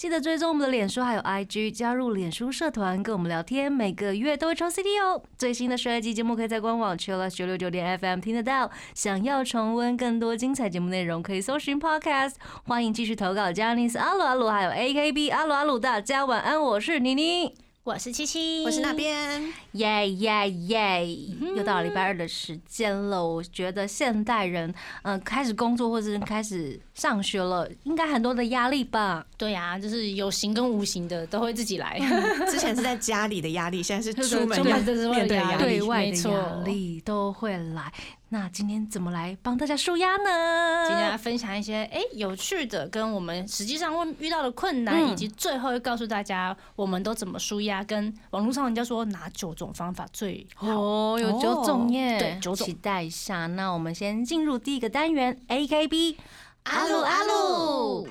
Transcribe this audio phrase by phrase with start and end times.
[0.00, 5.22] 记得追踪我们的脸书还有 IG，加入脸书社团跟我们聊天，每个月都会抽 CD 哦。
[5.36, 8.70] 最新的十二集节目可以在官网 Chillus 九六九点 FM 听得到。
[8.94, 12.36] 想要重温更多精彩节目内容，可以搜寻 Podcast。
[12.64, 17.54] 欢迎继续投稿 j a n i c e 阿鲁阿鲁还有 AKB 阿鲁阿鲁，大家晚安，我是妮妮。
[17.82, 19.52] 我是七七，我是那边。
[19.72, 21.08] 耶耶耶！
[21.56, 23.26] 又到了礼拜二的时间了。
[23.26, 29.24] 我觉得现代人，嗯、开始工作或者是开始上学了，应该很多的压力吧？
[29.38, 31.98] 对呀、就是有形跟无形的都会自己来，
[32.46, 37.90] 之前是在家里的压力，现在是出门面对的压压力外的没错压力都会来。
[38.32, 40.86] 那今天怎么来帮大家舒压呢？
[40.86, 50.68] 今天来分享一些哎、有趣的，跟我们实际上会遇到的困难，嗯以及最后会告诉大家我们都怎么舒压，跟网络上人家说哪九种方法最好。
[50.68, 53.46] 哦，有九种耶，对九种期待一下。
[53.46, 56.16] 那我们先进入第一个单元，AKB
[56.63, 58.07] 阿鲁阿鲁，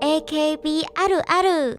[0.00, 1.78] AKB あるある。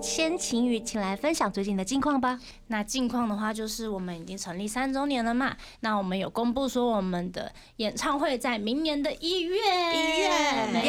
[0.00, 2.40] 先晴雨，请来分享最近的近况吧。
[2.66, 9.56] 那近况的话，就是我们已经成立三周年了嘛，那我们有公布说我们的演唱会在明年的一月，
[9.94, 10.28] 一月
[10.72, 10.82] 没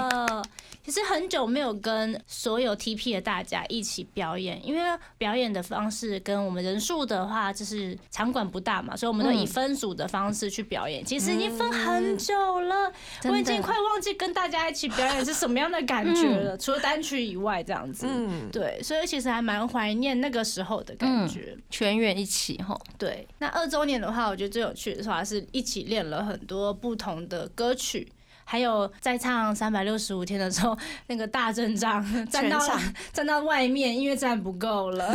[0.00, 0.42] 错。
[0.87, 4.81] 其实很久没有跟所有 TP 的大家一起表演，因为
[5.17, 11.03] 表演的方式跟我们人数的话，就是场馆不大嘛，所以我们都以嗯分组的方式去表演。
[11.03, 12.89] 其实已经分很久了，
[13.25, 18.07] 我已经快忘记跟大家一起表演是什么样的感觉了，除了单曲以外这样子。
[18.09, 21.57] 嗯，对，所以其实还蛮怀念那个时候的感觉。
[21.69, 28.09] 全员一起吼，对，那二周年的话，我觉得最有趣的话是一起练了很多不同的歌曲。
[28.49, 30.75] 还有在唱三百六十五天的时候，
[31.07, 32.81] 那个大阵仗站到场
[33.11, 35.05] 站到外面，因为站不够了。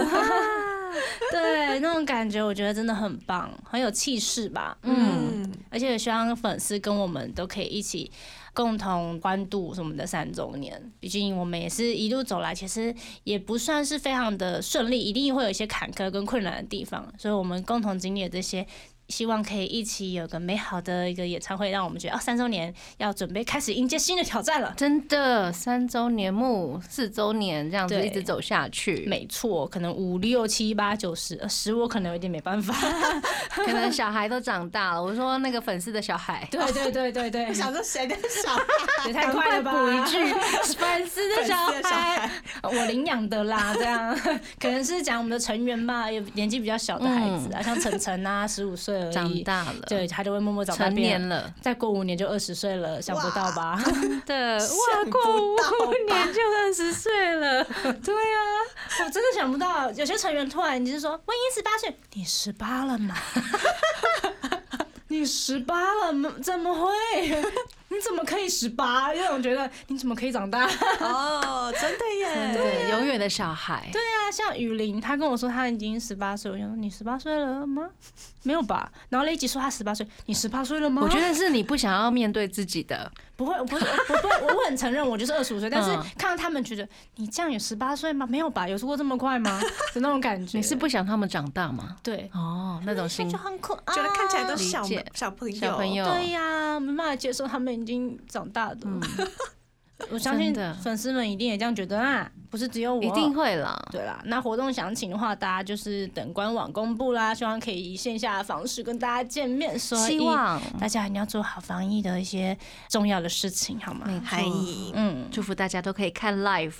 [1.32, 4.76] 对，那种感觉我觉得真的很棒，很有气势吧。
[4.82, 8.12] 嗯，嗯，而且希望粉丝跟我们都可以一起
[8.52, 10.92] 共同欢度我们的三周年。
[11.00, 17.10] 毕竟我们也是一路走来，其实也不算是非常的顺利，一定会有一些坎坷跟困难的地方。
[17.16, 18.66] 所以我们共同经历了这些。
[19.12, 24.72] 希望可以一起有个美好的一个演唱会，让我们觉得哦，三周年要准备开始迎接新的挑战了。
[24.74, 32.74] 真的三周年目、四周年这样子一直走下去，没错，可能五六七八九十，呃十我可能有点没办法。
[33.54, 35.02] 可能小孩都长大了。
[35.02, 38.62] 我说那个粉丝的小孩，对对对对对，想说谁的小孩？
[39.08, 39.72] 也太快了吧！
[39.72, 40.24] 补一句，
[40.78, 42.30] 粉丝的小孩，
[42.62, 44.18] 我领养的啦，这样
[44.58, 53.80] 可能是讲我们的成员吧，有年纪比较小的孩子啊，像晨晨啊，十五岁而已，长大了，对，他就会默默长大成年了，再过五年就二十岁了，想不到吧？
[54.26, 55.36] 的想哇，过
[55.86, 57.64] 五年就二十岁了，
[58.04, 58.40] 对啊，
[59.04, 63.14] 我真的想不到，有些成员突然就是说，我已经十八岁，你十八了吗？
[65.08, 66.32] 你十八了吗？
[66.42, 66.90] 怎么会？
[67.92, 69.14] 你怎么可以十八？
[69.14, 70.64] 因为我觉得你怎么可以长大？
[71.00, 72.54] 哦，真的耶！
[72.56, 77.90] 对，永远的小孩，对啊，像雨林，他跟我说他已经十八岁，我想说你十八岁了吗？
[78.44, 78.90] 没有吧？
[79.10, 81.02] 然后雷吉说他十八岁，你十八岁了吗？
[81.04, 88.26] 我觉得是你不想要面对自己的，不会，我不是，我不会，我会很承认我就是二十五岁，但是嗯看到他们觉得你这样有十八岁吗？
[88.28, 88.68] 没有吧？
[88.68, 89.60] 有说过这么快吗？
[89.94, 90.58] 的那种感觉。
[90.58, 91.96] 你是不想他们长大吗？
[92.02, 94.82] 对，哦，那种心就很可爱，觉得看起来都小
[95.14, 98.86] 小朋友，小朋友，对呀，没办法接受他们已经长大的。
[100.10, 103.80] 我相信粉丝们一定也这样觉得啊，不是只有我，一定会啦。
[103.90, 109.78] 对啦，那活动详情的话，大家就是等官网公布啦，希望可以以线下的方式跟大家见面。
[109.78, 112.56] 所以希望大家一定要做好防疫的一些
[112.88, 114.06] 重要的事情，好吗？
[114.06, 116.74] 没还错，嗯，祝福大家都可以看 live。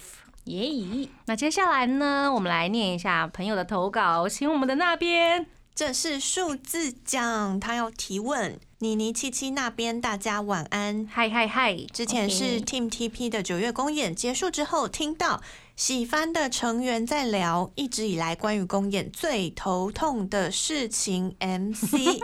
[0.47, 8.61] 耶、那接下来呢，我们来念一下朋友的投稿，请我们的那边这是数字奖，他要提问。
[8.79, 11.09] 妮妮七七那边，大家晚安。
[11.11, 15.41] 嗨嗨嗨，之前是 Team TP 的九月公演结束之后，听到
[15.75, 22.21] 喜番的成员在聊一直以来关于公演最头痛的事情 MC。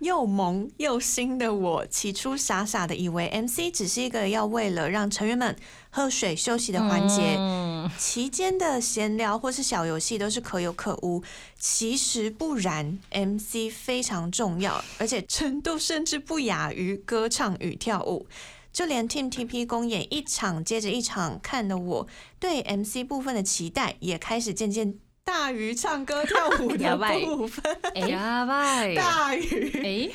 [0.00, 5.56] 又萌又新的我，起初傻傻的以为 MC 只是一个要为了让成员们
[5.90, 11.22] 喝水休息的环节，嗯，期间的闲聊或是小游戏都是可有可无，
[11.58, 18.26] 其实不然，MC 非常重要，而且程度甚至不亚于歌唱与跳舞。
[18.72, 22.08] 就连 Team TP 公演一场接着一场看的我，
[22.40, 27.61] 对 MC 部分的期待也开始渐渐大于唱歌跳舞的や ばい部分，
[27.93, 28.95] 哎やばい。
[28.95, 30.11] 大于哎，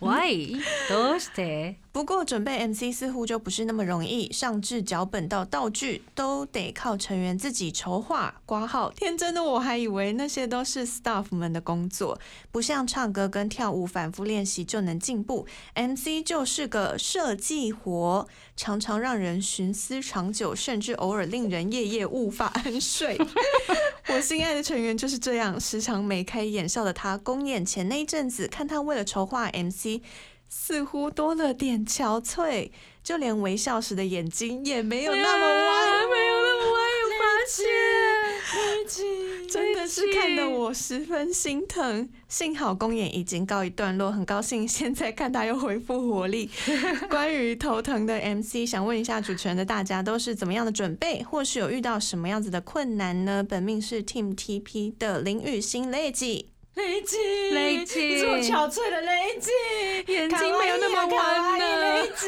[0.00, 0.60] Why？
[0.88, 1.76] どうして？
[1.97, 8.91] 不过准备 MC 似乎就不是那么容易，上至脚本到道具都得靠成员自己筹划、挂号。
[8.91, 12.19] 天真的我还以为那些都是 staff 们的工作，
[12.51, 23.17] 不像唱歌跟跳舞反复练习就能进步，MC 就是个设计活，常常让人寻思长久，甚至偶尔令人夜夜无法安睡。
[24.09, 30.03] 我心爱的成员就是这样，时常眉开眼笑的他，公演前那一阵子，看他为了筹划 MC。
[30.49, 32.71] 似乎多了点憔悴，
[33.03, 37.63] 就连微笑时的眼睛也没有那么弯，没有那么弯，有发现，
[39.49, 42.09] 真的是看得我十分心疼。
[42.27, 46.49] 幸好公演已经告一段落，很高兴现在看他又恢复活力。
[47.09, 53.45] 关于头疼的 MC，想问一下主持人的大家都是怎么样的准备，或是有遇到什么样子的困难呢？
[53.47, 56.47] 本命是 Team TP 的林雨欣 Lady。
[56.77, 57.17] 雷吉，
[57.49, 59.51] 雷吉你是我憔悴的雷吉，
[60.13, 62.27] 眼睛没有那么弯的雷吉，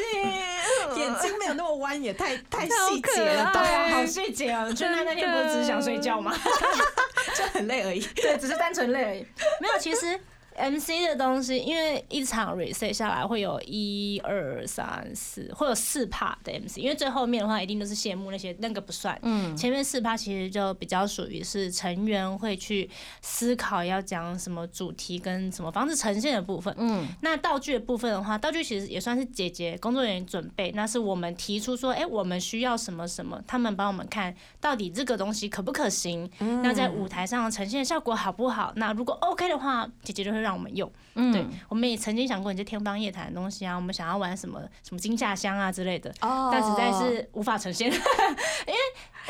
[1.00, 4.72] 眼睛没有那么弯，也太太细可节了对啊，好细节哦。
[4.72, 6.36] 就那那天不是只是想睡觉吗？
[7.36, 8.00] 就很累而已。
[8.16, 9.24] 对，只是单纯累而已。
[9.60, 10.18] 没有，其实
[10.56, 19.18] MC 的东西，因为一场 reset 下来会有一二三四，会有四 part 的 MC，因为最后面的话一定都是谢幕那些，那个不算。
[19.22, 22.88] 嗯，前面四趴其实就比较属于是成员会去
[23.22, 26.74] 思考要讲什么主题跟什么方式呈现的部分。
[26.76, 38.72] 嗯，那道具的部分的话，道具其实也算是姐姐工作人员准备，那是我们提出说，哎、我们需要什么什么，他们帮我们看到底这个东西可不可行，嗯那在舞台上呈现效果好不好？
[38.76, 40.90] 那如果 OK 的话，姐姐就会让我们用。
[41.14, 41.32] 嗯。
[41.32, 46.50] 对，我们也曾经想过，你这天方夜谭的东西啊，我们想要玩什么什么惊吓箱啊之类的，哦。
[46.52, 48.78] 但实在是无法呈现，因 为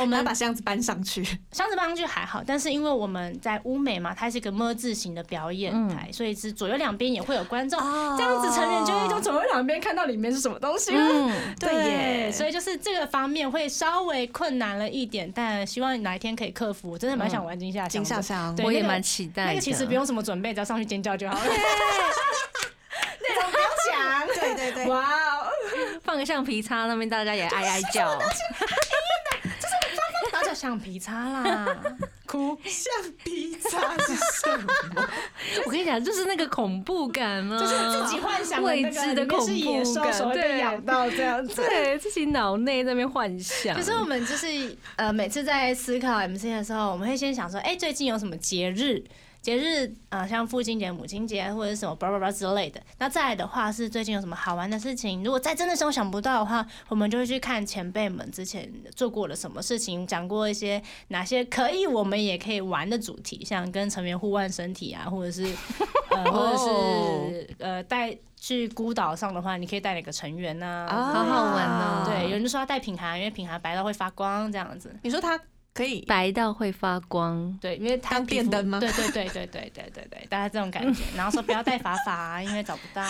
[0.00, 1.22] 我我们们把箱子搬上去。
[1.52, 11.00] 箱子搬上去还好，但是因为我们在乌美嘛，它是一个么字形的表演台，所以是左右两边也会有观众，哦这样子成员就会从左右两边看到里面是什么东西了。
[11.00, 16.90] 嗯，对耶所以就是这个方面会稍微困难了一点，但希望哪一天可以克服。
[16.90, 19.46] 我真的蛮想玩惊吓箱我也蛮期待。
[19.46, 21.44] 那个其实不用什么准备，只要上去尖叫就好了。
[21.44, 21.52] 内
[23.34, 25.46] 容不用讲， 对对对，哇哦！
[26.02, 28.18] 放个橡皮擦，那边大家也哀哀叫。
[30.60, 31.74] 橡皮擦啦，
[32.26, 32.54] 哭。
[32.66, 32.92] 橡
[33.24, 35.08] 皮擦是什么？
[35.64, 41.62] 我跟你讲，就是那个恐怖感啊，就是自己幻想未知的恐怖感，对被咬到这样子。
[41.62, 43.74] 对 自己脑内在那边幻想。
[43.74, 49.02] 可是我们就是呃，每次在思考 MC 的时候，我们会先想说，哎、最近有什么节日？
[49.42, 52.80] 节日呃，像父亲节、母亲节或者是什么叭叭叭之类的。
[52.98, 55.24] 那再来的话是最近有什么好玩的事情？
[55.24, 65.44] 如果在真的时候想不到的话，我们就会去看前辈们之前做过了什么事情，讲过一些哪些可以我们也可以玩的主题，像跟成员互换身体啊，或者是
[66.10, 74.94] 呃， 或者是呃带去孤岛上的话，你可以带哪个成员呐、啊好好玩哦对，有人就说要带品涵，因为品涵白到会发光这样子。
[75.02, 75.38] 你说它
[75.72, 81.02] 可以白到会发光，对，因为它电灯吗对对对对对对对对，大概这种感觉。
[81.16, 83.02] 然后说不要带发发，因为找不到。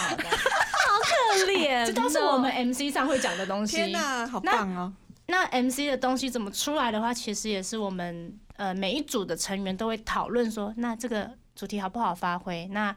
[0.91, 3.77] 好可怜这都是我们 MC 上会讲的东西。
[3.77, 4.93] 天哪，好棒哦！
[5.27, 12.67] 那 MC 的东西怎么出来的话，其实也是我们呃每一组的成员都会讨论说，那这个主题好不好发挥？
[12.73, 12.95] 那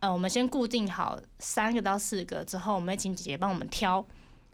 [0.00, 4.04] 呃我们先固定好三个到四个之后，我们会请姐姐帮我们挑。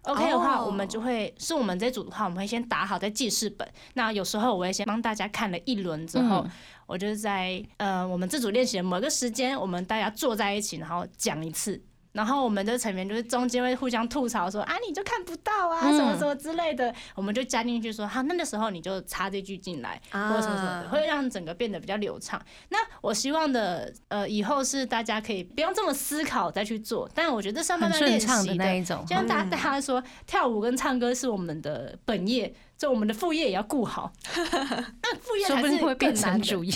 [0.03, 3.67] OK 的话，哦我们就会是我们这组的话，我们会先打好在记事本。
[3.95, 6.51] 那有时候我会先帮大家看了一轮之后，嗯
[6.87, 11.81] 我就是在呃我们这组练习的某个时间，我们大家坐在一起，然后讲一次。
[12.13, 22.41] 然后我们的成员就是中间会互相吐槽说啊，你就看不到啊，嗯什么什么之类的，我们就加进去说，好，那个时候你就插这句进来，啊或者什么什么的，会让整个变得比较流畅。
[22.69, 29.03] 那我希望的呃以后是大家可以不用这么思考再去做，但我觉得上半很段练习的那一种。
[29.07, 34.13] 就像大嗯大家说，跳舞跟唱歌是我们的本业，就我们的副业也要顾好。
[34.35, 36.75] 那副业才是定会变成主业。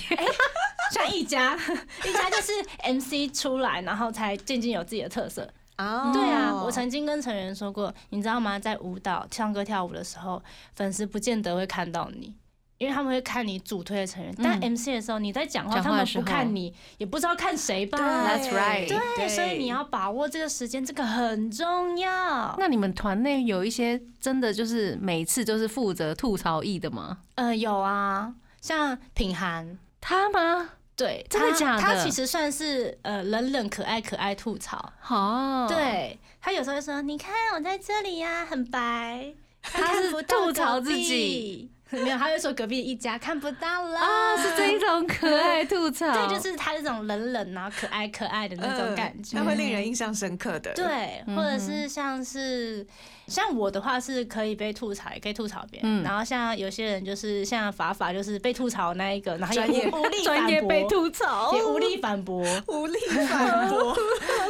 [0.93, 1.59] 像一家，
[2.07, 2.53] 一家就是
[2.93, 5.43] MC 出来，然后才渐渐有自己的特色。
[5.79, 8.57] 哦对啊，我曾经跟成员说过，你知道吗？
[8.57, 10.41] 在舞蹈、唱歌、跳舞的时候，
[10.77, 12.33] 粉丝不见得会看到你。
[12.79, 17.99] 因为他们会看你主推的成员，但嗯 MC 的时候你在讲话，他们不看你，也不知道看谁吧。
[17.99, 22.55] That's right 对，所以你要把握这个时间，这个很重要。
[22.59, 27.19] 那你们团内有一些真的就是每次就是负责吐槽艺的吗？
[27.37, 30.71] 呃，有啊，像品涵，他吗？
[30.97, 52.85] 对，他真的假的他其实算是呃冷冷可爱可爱吐槽，哦，，对他有时候会说：“你看我在这里呀、很白。”他是吐槽自己壁， 没有，他会说隔壁一家看不到了啊，是这一种可爱吐槽，对，就是他这种冷冷然后可爱可爱的那种感觉，那会令人印象深刻的。，对，或者是像是
[53.29, 56.03] 像我的话是可以被吐槽，也可以吐槽别人。
[56.03, 62.45] 嗯然后像有些人就是像法法，就是被吐槽那一个，然后也专业无无力专业反驳被吐槽，也无力反驳。
[62.67, 63.97] 无力反驳。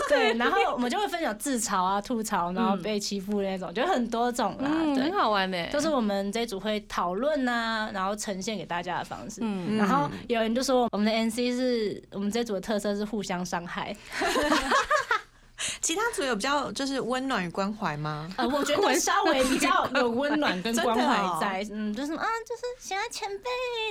[0.08, 4.68] 对，然后我们就会分享自嘲啊、吐槽，然后被欺负的那种，就很多种啦。
[4.70, 9.40] 嗯，对很，好玩呢，就是我们这一组会讨论呐，然后呈现给大家的方式。
[9.42, 13.94] 嗯然后有人就说我们的 NC 是我们这组的特色是互相伤害，
[15.86, 18.28] 其他组有比较就是温暖与关怀吗？
[18.36, 23.44] 呃，我觉得稍微比较有温暖跟关怀在， 嗯，就是啊，就是喜欢前辈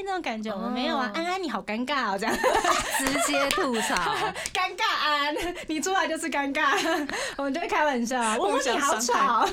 [0.03, 0.51] 那种感觉。
[0.53, 2.35] 我们没有啊哦，安安你好尴尬哦，这样
[2.99, 3.95] 直接吐槽，
[4.53, 5.33] 尴尬安，
[5.67, 6.75] 你出来就是尴尬，
[7.37, 9.47] 我们就会开玩笑，我互相你好吵。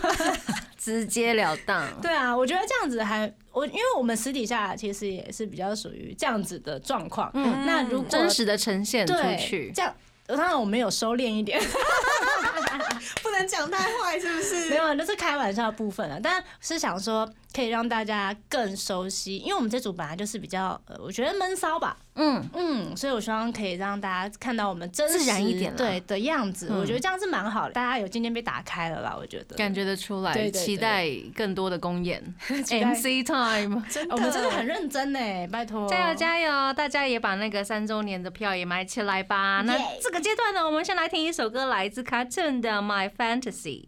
[0.76, 7.30] 直截了当，对啊，我觉得这样子还我，因为我们私底下其实也是比较属于这样子的状况。
[7.34, 9.94] 嗯那如果真实的呈现出去，这样。
[10.26, 11.60] 当然我们有收敛一点，
[13.22, 14.76] 不能讲太坏，是不是 没？
[14.76, 16.18] 有，那是开玩笑的部分了。
[16.22, 26.69] 但是想说可以让大家更熟悉，因为我们这组本来就是比较，呃，我觉得闷骚吧，嗯，嗯，所以我希望可以让大家看到我们真实自然一点啦对的样子。
[26.71, 29.57] 嗯我觉得这样是蛮好的，大家有渐渐被打开了啦，我觉得。
[29.57, 33.83] 感觉得出来，期待更多的公演， MC time。
[33.88, 35.19] 真的，我们真的很认真呢，
[35.50, 36.73] 拜托，加油加油！
[36.75, 39.62] 大家也把那个三周年的票也买起来吧。
[39.64, 43.85] 那这个阶段呢，我们先来听一首歌，来自 Cartoon 的《My Fantasy》。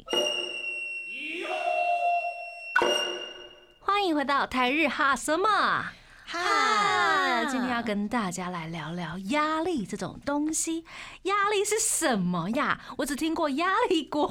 [3.80, 5.90] 欢迎回到台日哈什么？
[6.34, 10.84] 哈，今天要跟大家来聊聊压力这种东西。
[11.22, 12.80] 压力是什么呀？
[12.98, 14.26] 我只听过压力锅，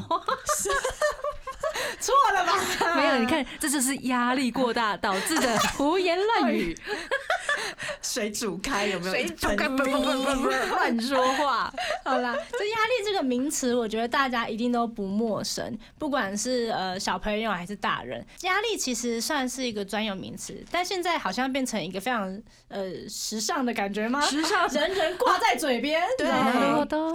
[2.00, 2.54] 错了吧？
[2.96, 3.18] 没有。
[3.20, 6.78] 你看，这就是压力过大导致的胡言乱语。
[8.02, 9.12] 水煮开有没有？
[9.14, 11.74] 水煮开不不不不不 乱说话？
[12.04, 24.22] 好啦，这压力这个名词，我觉得大家一定都不陌生，不管是呃小朋友还是大人，压力其实算是一个专有名词，但现在好像变成一个非常呃时尚的感觉吗？
[24.22, 26.28] 时尚人人挂在嘴边，对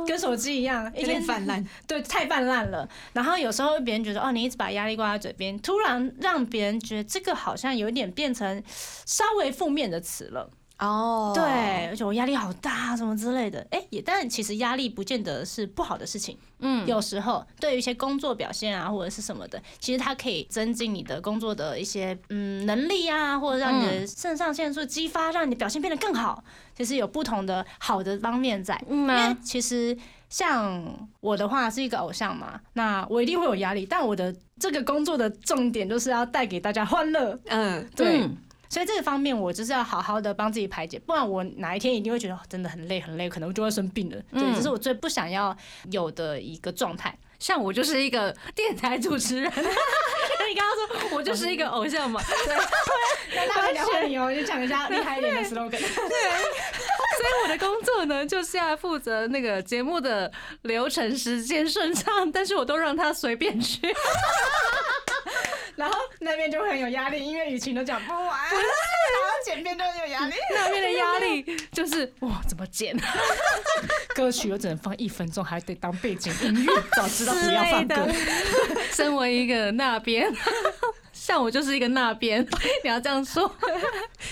[0.07, 1.65] 跟手机一样，一天泛滥。
[1.87, 2.89] 对，太泛滥了。
[3.13, 8.63] 然后有时候别人觉得，哦，你一直把压力挂在嘴边，突然让别人觉得这个好像有点变成
[9.05, 10.49] 稍微负面的词了。
[10.79, 11.43] 哦，对，
[11.89, 13.67] 而且我压力好大，什么之类的。
[13.73, 16.39] 哎，也但其实压力不见得是不好的事情。
[16.61, 26.45] 嗯，有时候对于一些工作表现啊，或者是什么的，其实它可以增进你的工作的一些嗯能力啊，或者让你的肾上腺素激发，让你的表现变得更好。
[26.77, 28.81] 其实有不同的好的方面在。
[28.89, 30.81] 因为其实像
[31.19, 37.37] 我的话是一个偶像嘛，那我一定会有压力，但我的这个工作的重点就是要带给大家欢乐。
[37.47, 38.37] 嗯，对，嗯
[38.69, 44.17] 所以这个方面我就是要好好的帮自己排解，不然我哪一天一定会觉得哦真的很累很累，可能就会生病了。
[44.33, 45.57] 对，嗯这是我最不想要
[45.91, 47.17] 有的一个状态。
[47.39, 52.57] 像我就是一个 电台主持人， 你刚刚说我就是一个偶像嘛， 对
[53.37, 55.71] 那大家聊完以后就讲一下厉害一点的 slogan。
[55.71, 60.31] 对所以我的工作呢就是要负责那个节目的
[60.63, 63.81] 流程时间顺畅，但是我都让他随便去。
[65.79, 68.59] 然后那边就会很有压力，因为雨晴都讲不完，然后
[69.45, 70.35] 剪片都很有压力。
[70.53, 72.99] 那边的压力就是哇，怎么剪？
[74.13, 78.09] 歌曲又只能放一分钟，还得当背景音乐，早知道不要放歌。
[78.91, 80.29] 身为一个那边，
[81.13, 82.45] 像我就是一个那边，
[82.83, 83.49] 你要这样说，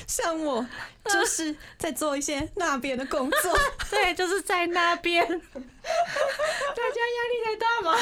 [0.09, 0.67] 像我
[1.13, 3.59] 就是在做一些那边的工作。
[3.91, 5.27] 对，就是在那边。
[5.87, 7.97] 大家压力太大吗？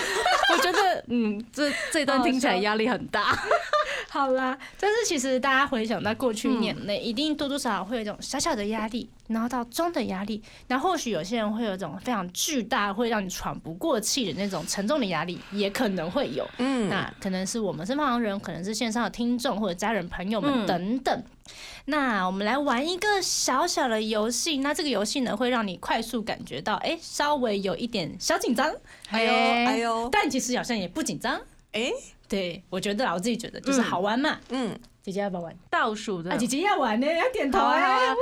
[0.53, 3.39] 我觉得，嗯，这这段听起来压力很大。
[4.09, 16.49] 好啦，但是其实大家回想到过去一年内，一定多多少少会有一种小小的压力，然后到中的压力，然后或许有些人会有一种非常巨大，会让你喘不过气的那种沉重的压力，也可能会有。
[16.57, 21.23] 嗯，那可能是我们身旁的人，可能是线上的听众或者家人朋友们嗯等等。
[21.87, 28.75] 那我们来玩一个小小的游戏，那这个游戏呢，会让你快速感觉到，哎、稍微有一点小紧张，
[29.11, 31.41] 哎呦哎哎呦，但其实好像也不紧张。
[31.73, 31.93] 哎，
[32.29, 34.39] 对，我觉得啦，我自己觉得就是好玩嘛。
[34.49, 35.55] 嗯，姐姐要不要玩？
[35.69, 36.31] 倒数的。
[36.31, 38.15] 啊，姐姐要玩呢，要点头好啊好哎、啊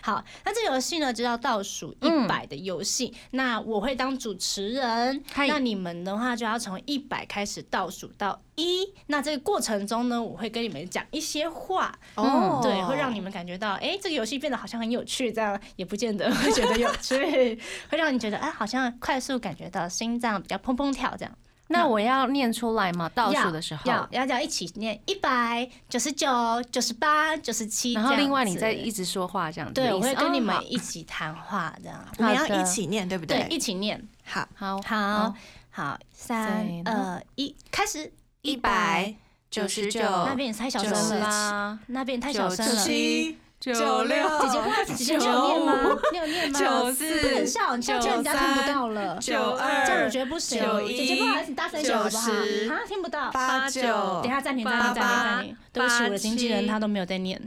[0.00, 3.14] 好，那这个游戏呢就叫倒数一百的游戏。
[3.32, 8.92] 那我会当主持人，那你们的话就要从一百开始倒数到一。
[9.06, 17.16] 那这个过程中呢，我会跟你们讲一些话，哦，对，会让你们感觉到，哎、这个游戏变得好像很有趣，这样也不见得会觉得有趣，
[17.90, 21.34] 会让你觉得，哎、好像快速感觉到心脏比较砰砰跳这样。
[21.68, 23.10] 那我要念出来吗？
[23.14, 26.28] 倒数的时候，要要要一起念一百九十九、
[26.70, 29.74] 九十八、九十七，然后另外你再再一直说话这样子。
[29.74, 32.04] 对，我会跟你们哦一起谈话这样。
[32.18, 33.54] 我们要一起念，对不对，对？
[33.54, 34.02] 一起念。
[34.24, 35.34] 好，好好，
[35.70, 38.12] 好，三二一，开始。
[38.42, 39.12] 一百
[39.50, 42.76] 九十九，那边也太小声了，啦，那边太小声了。
[42.76, 45.98] 七九九六姐姐快，姐姐你有念吗？
[46.12, 46.60] 你有念吗？
[46.60, 49.16] 九四不能笑，你这样这样人家听不到了。
[49.16, 50.62] 九这样我二觉得不行。
[50.62, 52.26] 九一姐姐不好意思，你大声一点好不好？
[52.28, 53.30] 九十啊，听不到。
[53.32, 53.82] 八九，
[54.22, 55.56] 等一下暂停，暂停，暂停，暂停。
[55.72, 57.40] 对不起，我的经纪人他都没有在念，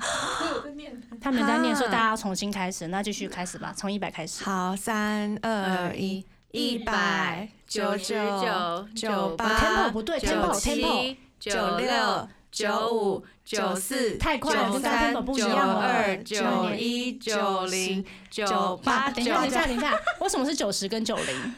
[1.21, 4.43] 他没有在念，说大家要重新开始，那继续开始吧， 从一百开始。
[4.43, 21.55] 好，三二一，一百九十九九八 tempo 不对，tempo 九七 tempo 九六九五九四太快了跟刚刚九三 tempo 不一九样二九一九零九八等一下，等一下，等一下，为什么是九十跟九零？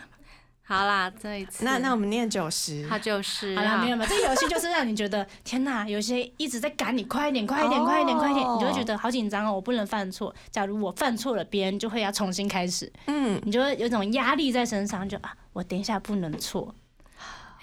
[0.65, 10.33] 好啦，这一次那那我们念九十，它就是好了，没有没有，这游戏就是让你觉得天哪，有些一直在赶你，快一点，快一点，快一点，快一点，你就会觉得好紧张哦，我不能犯错。
[10.49, 16.73] 假如我犯错了，别人就会要重新开始，嗯，你就会有种压力在身上，就啊，我等一下不能错，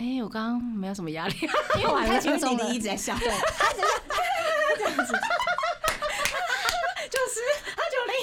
[0.01, 1.35] 哎，我刚刚没有什么压力，
[1.77, 3.29] 因为我太轻松了，你一直在笑，对，
[3.59, 3.89] 他等一下
[4.79, 5.13] 这样子，
[7.11, 7.41] 就是，
[7.77, 8.15] 他九零，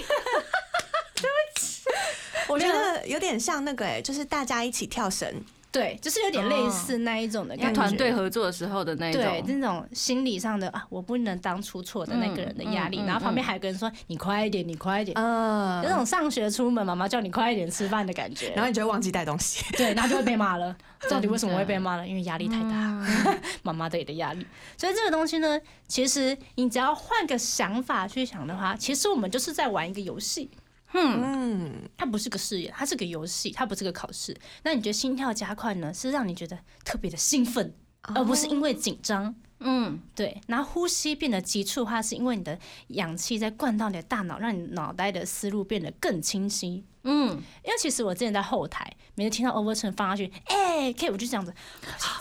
[2.50, 20.76] 我觉得有点像那个哎，就是大家一起跳绳，对，就是有点类似那一种的要感觉，团队合作的时候的那一种对，种，那种心理上的啊，我不能当出错的那个人的压力，嗯嗯然后旁边还有个人说你快一点，你快一点，嗯有种上学出门妈妈叫你快一点吃饭的感觉，然后你就会忘记带东西，对，然后就会被骂了。
[21.10, 22.08] 到底为什么会被骂呢？
[22.08, 23.06] 因为压力太大，
[23.62, 24.44] 妈妈对你的压力。
[24.76, 30.50] 所以这个东西呢，其实你只要换个想法去想的话，其实我们就是在玩一个游戏。
[30.98, 34.36] 嗯，它不是个试验，它是个游戏，它不是个考试。
[34.63, 39.36] 那你觉得心跳加快呢，是让你觉得特别的兴奋，而不是因为紧张。
[39.60, 46.84] 嗯，对，然后呼吸变得急促的话，是因为你的氧气在灌到你的大脑，让你脑袋的思路变得更清晰。
[47.08, 47.30] 嗯，
[47.64, 48.86] 因为其实我之前在后台，
[49.16, 51.54] 每次听到 overturn 放下去，哎、k 我就这样子，
[51.98, 52.20] 好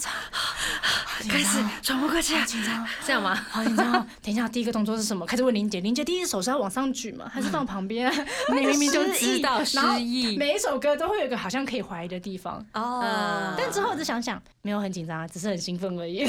[1.21, 3.35] 紧张，开始喘不过气，好紧张，这样吗？
[3.51, 3.93] 好紧张。
[4.23, 5.27] 等一下，第一个动作是什么？
[5.27, 7.29] 开始问林姐，林姐第一只手是要往上举吗？
[7.33, 8.13] 还是放旁边？
[8.55, 16.27] 你明明就知道失忆，每一首歌都会有一个好像可以怀疑的地方，哦，但之后我就想想，没有很紧张啊，只是很兴奋而已。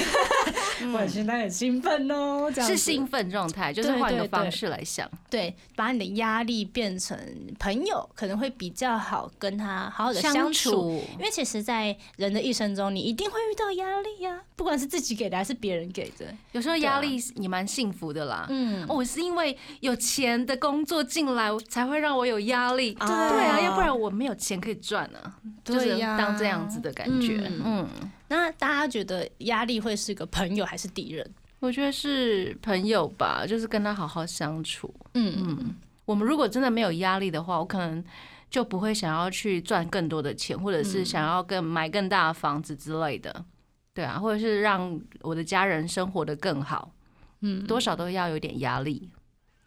[0.93, 5.09] 我现在很兴奋哦，这样是兴奋状态，就是换个方式来想。
[5.29, 7.17] 对，把你的压力变成
[7.59, 11.03] 朋友，可能会比较好跟他好好的相相处。
[11.17, 16.25] 因为其实，在人的一生中，你一定会遇到压力呀、不管是自己给的还是别人给的。
[16.51, 18.45] 有时候压力也蛮幸福的啦。
[18.49, 22.93] 嗯，哦我是因为有钱的工作进来，才会让我有压力。
[22.93, 25.35] 对对啊，要不然我没有钱可以赚啊。
[25.63, 27.41] 就是对呀当这样子的感觉。
[27.45, 27.89] 嗯嗯，
[28.29, 31.29] 那大家觉得压力会是个朋友还是敌人？
[31.59, 34.93] 我觉得是朋友吧，就是跟他好好相处。
[35.15, 38.03] 嗯嗯，我们如果真的没有压力的话，我可能
[38.49, 43.45] 就不会想要去赚更多的钱，或者是想要更买更大的房子之类的。
[43.93, 46.93] 对啊，或者是让我的家人生活的更好，
[47.41, 49.09] 嗯，多少都要有点压力。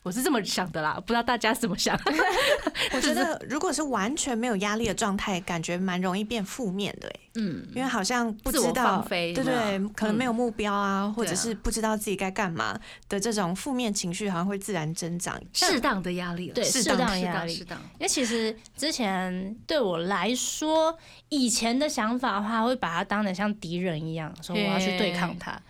[0.03, 1.99] 我是这么想的啦，不知道大家怎么想。
[2.93, 15.39] 我觉得如果是完全没有压力的状态，感觉蛮容易变负面的哎，嗯，因为好像不知道对对，可能没有目标啊，或者是不知道自己该干嘛的这种负面情绪，好像会自然增长。
[15.53, 17.79] 适当的压力啦，对适适当的压力当适当。
[17.99, 20.97] 因为其实之前对我来说，
[21.29, 25.61] 以前的想法的话，会把它当成像敌人一样，说我要去对抗他，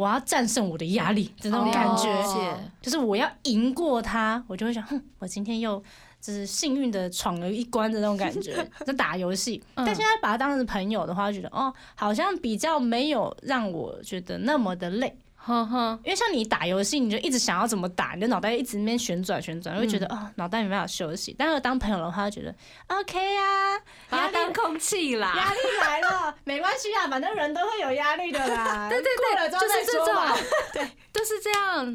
[0.00, 5.82] 我要战胜我的压力的那种感觉，哦就是我要赢过他，我就会想，哼，我今天又
[6.20, 9.62] 就是幸运的闯了一关的那种感觉， 在打游戏。
[9.74, 15.14] 嗯但现在把他当成朋友的话，觉得哦，好像比较没有让我觉得那么的累。
[15.50, 21.34] 呵呵，因为像你打游戏，你就一直想要怎么打，你的脑袋一直在那边旋转旋转，会觉得嗯哦，脑袋没办法休息。
[21.36, 22.54] 但是当朋友的话，就觉得
[22.86, 25.52] OK 啊，把它压力当空气啦压。
[25.52, 28.88] 力来了， 没关系啊，反正人都会有压力的啦。
[28.90, 30.14] 对对过了之后再就是这种。
[30.72, 31.94] 对，就是这样。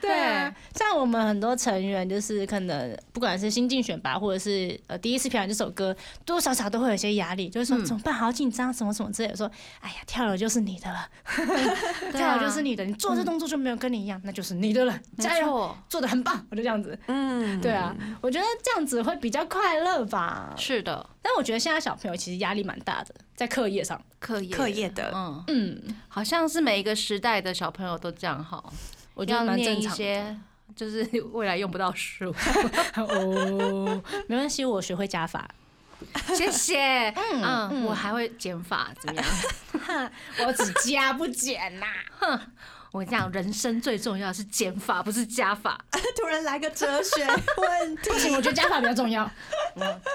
[0.00, 7.84] 对啊，像我们很多成员，就是可能不管是新进选拔，或者是呃第一次表演这首歌，多多少少都会有一些压力，就是说嗯。
[7.86, 9.36] 怎么办，好紧张，什么什么之类的。
[9.36, 11.08] 说，哎呀，跳了就是你的了，
[12.12, 16.98] 跳了就是你的，你做这动作就没有跟你一样，那就是你的了，加油，做的很棒，我就这样子。
[17.06, 20.52] 嗯，对啊，我觉得这样子会比较快乐吧。
[20.58, 23.98] 是的，但我觉得现在小朋友其实压力蛮大的，在课业上。
[24.18, 25.12] 课业课业的。
[25.14, 28.72] 嗯，嗯，好像是每一个时代的小朋友都这样好，
[29.16, 29.96] 我觉得蛮正常
[30.76, 31.02] 就是
[31.32, 32.34] 未来用不到书。
[32.96, 35.48] 哦，没关系，我学会加法。
[36.34, 37.08] 谢谢。
[37.10, 39.22] 嗯嗯，嗯我还会减法，怎么
[39.88, 40.10] 样？
[40.46, 41.86] 我只加不减呐、
[42.96, 45.78] 我跟你讲，人生最重要的是减法，不是加法。
[46.16, 49.30] 突然来个哲学问题，不行，我觉得加法比较重要。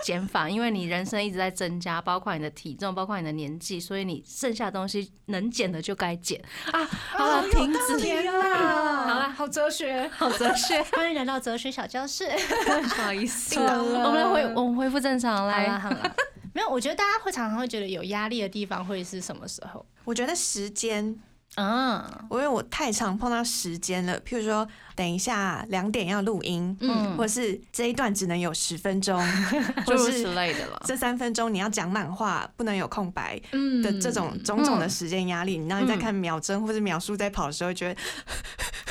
[0.03, 6.83] 减法，因为你人生一直在增加，包括你的体重，包括你的年纪，所以你剩下的东西能减的就该减啊。
[6.83, 7.99] 好了，停止。
[7.99, 10.09] 天好哪，啦好哲学。
[10.17, 12.27] 好哲学， 欢迎来到哲学小教室。
[12.65, 15.77] 不好意思，我们来恢，我们恢复正常好啦来。
[15.77, 16.15] 好了，
[16.53, 19.85] 没有，我觉得大家会常常会觉得有压力的地方会是什么时候？
[20.03, 21.15] 我觉得时间，
[21.55, 29.19] 啊，我因为我太常碰到时间了，譬如说等一下两点要录音，嗯或是这一段只能有十分钟，
[29.85, 30.81] 或诸如此是类的了。
[30.85, 38.01] 这三分钟你要讲满话，不能有空白嗯的这种种种的时间压力，你让你在看秒针或者秒数在跑的时候，觉得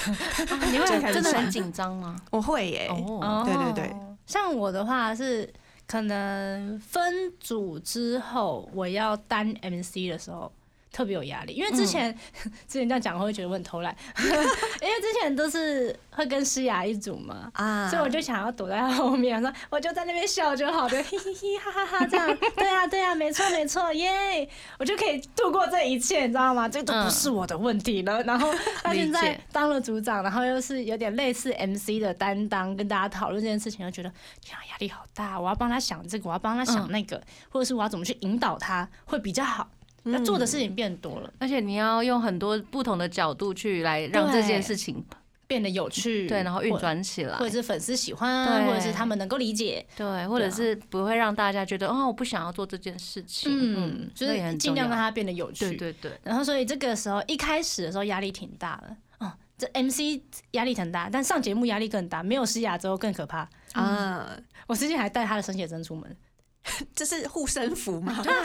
[0.70, 2.14] 你会真的很紧张吗？
[2.30, 3.96] 我会耶、哦，对对对，
[4.26, 5.50] 像我的话是
[5.86, 10.52] 可能分组之后，我要单 MC 的时候。
[10.92, 12.12] 特别有压力，因为之前、
[12.66, 22.36] 之前这样讲会觉得我很偷懒， 因为之前都是会跟诗雅一组嘛，啊，所以我就想要躲在他后面，说我就在那边笑就好，就 嘿嘿嘿哈哈哈这样。
[22.56, 24.48] 对啊对啊，没错没错，耶！
[24.78, 26.68] 我就可以度过这一切，你知道吗？
[26.68, 28.22] 这都不是我的问题了。
[28.24, 39.68] 然后他现在当了组长，然后又是有点类似 MC 的担当，跟大家讨论这件事情，就觉得天啊压力好大，我要帮他想这个，我要帮他想那个，或者是我要怎么去引导他会比较好。
[40.04, 45.04] 那做的事情变多了，而且你要用很多不同的角度去来让这件事情
[45.46, 55.76] 变得有趣，对，然后运转起来或，者是粉丝喜欢，对或者是他们能够理解，对，或者是不会让大家觉得哦，我不想要做这件事情，嗯，就是尽量让它变得有趣。
[55.76, 63.48] 对对对，然后所以这个时候一开始的时候压力挺大的，哦，这 MC 压力很大，但上节目压力更大，没有施雅之后更可怕。
[63.72, 64.30] 啊，
[64.66, 66.16] 我之前还带他的生写真出门，
[66.94, 68.20] 这是护身符吗？
[68.22, 68.42] 对啊，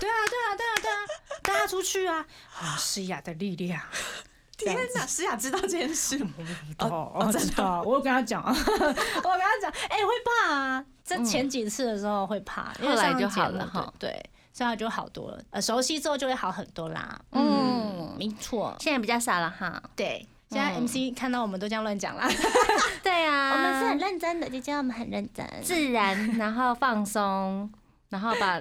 [0.00, 0.96] 对啊，对啊，对啊，
[1.42, 2.24] 带他出去啊，
[2.60, 3.80] 啊，诗雅的力量。
[4.56, 6.30] 天哪，诗雅知道这件事吗？
[6.78, 10.12] 哦，我知道，我有跟他讲， 我跟他讲，哎、会
[10.46, 17.20] 怕啊，在前几次的时候会怕，因为后来就好了哈对，对所以他就好多了，呃，熟悉之后就会好很多啦。
[17.32, 19.82] 嗯嗯，没错，现在比较少了哈。
[19.96, 20.24] 对。
[20.52, 22.28] 现在嗯 MC 看到我们都这样乱讲啦，
[23.02, 25.46] 对啊，我们是很认真的，就叫我们很认真。
[25.62, 27.72] 自然， 然后放松，
[28.10, 28.60] 然后把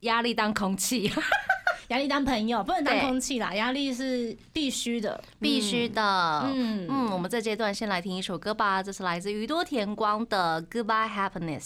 [0.00, 1.10] 压力当空气，
[1.88, 5.24] 压力当朋友，不能当空气啦，压力是必须的。
[5.40, 6.42] 必须的。
[6.52, 11.62] 嗯嗯，我们这阶段先来听一首歌吧，这是来自宇多田光的《Goodbye Happiness》。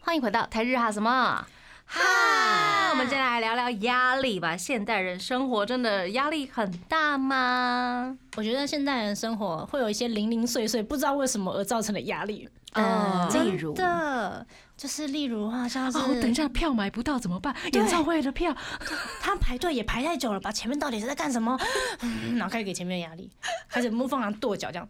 [0.00, 1.46] 欢迎回到台日哈什么？
[1.90, 4.54] 哈，我们接下来聊聊压力吧。
[4.56, 8.16] 现代人生活真的压力很大吗？
[8.36, 12.48] 我觉得现代人生活会有一些零零碎碎，不知道为什么而造成的压力。
[12.74, 14.46] 嗯，例如的，
[14.76, 17.54] 就是例如好像是哦，等一下票买不到怎么办？
[17.72, 18.54] 演唱会的票，
[19.22, 20.52] 他排队也排太久了吧？
[20.52, 21.58] 前面到底是在干什么？
[22.02, 23.30] 嗯 然后开始给前面压力，
[23.70, 24.86] 开始模仿人跺脚这样。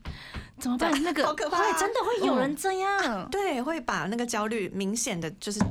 [0.58, 0.90] 怎么办？
[1.04, 1.58] 那个好可怕！
[1.58, 5.68] 会真的会有人这样， 对，会把那个焦虑明显的就是对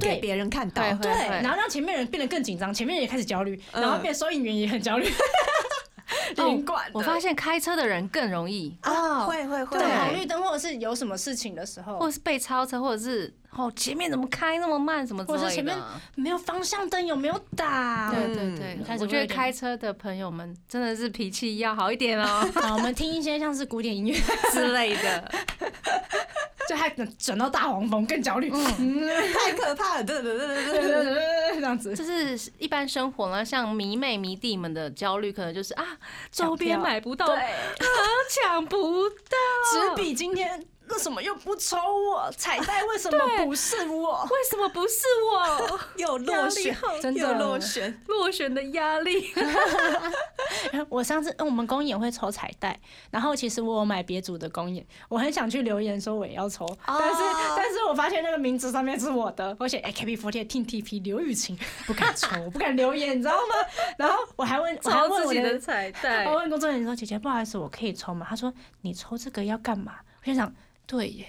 [0.00, 0.82] 给别人看到。
[0.96, 1.10] 对，
[1.42, 5.06] 然后让前面人变得更紧张，前面人也开始焦虑，嗯然后变收银员也很焦虑，
[6.36, 6.64] 连。
[6.92, 15.42] 我发现开车的人更容易，啊，会会会，对红绿灯或者是有什么事情的时候或者，是被超车，或者是哦前面怎么开那么慢，什么之类的。
[15.42, 15.76] 或者是前面
[16.14, 18.10] 没有方向灯有没有打？
[18.12, 24.16] 对对对嗯，我觉得开车的朋友们真的是脾气要好一点哦好，我们听一些像是古典音乐，
[24.52, 25.32] 之类的。
[26.68, 30.04] 就还转到大黄蜂更焦虑，太可怕了！
[30.04, 31.94] 对对对对对对， 这样子。
[31.94, 35.84] 就是一般生活呢，像迷妹迷弟们的焦虑，可能就是啊，
[36.30, 37.26] 周边买不到，
[38.30, 39.36] 抢不到，
[39.72, 42.30] 纸笔今天为什么又不抽我？
[42.36, 44.22] 彩带为什么不是我？
[44.24, 44.98] 为什么不是
[45.32, 45.80] 我？
[45.96, 48.00] 又落选，真的落选。
[48.06, 49.32] 落选的压力。
[50.88, 52.78] 我上次嗯我们公演会抽彩带，
[53.10, 57.22] 然后其实我有买别组的公演，我很想去留言说我也要抽，但是
[57.56, 63.54] 但是我发现那个名字上面是我的，我写 AKB48 Team TP 刘雨晴，不敢抽， 我不敢留言，你知道吗？
[63.98, 70.52] 然后我还问，我还问我自己的彩带我问工作人员说：“姐姐，不好意思，我可以抽吗？”他说：“你抽这个要干嘛？”我就想，
[70.86, 71.26] 对耶，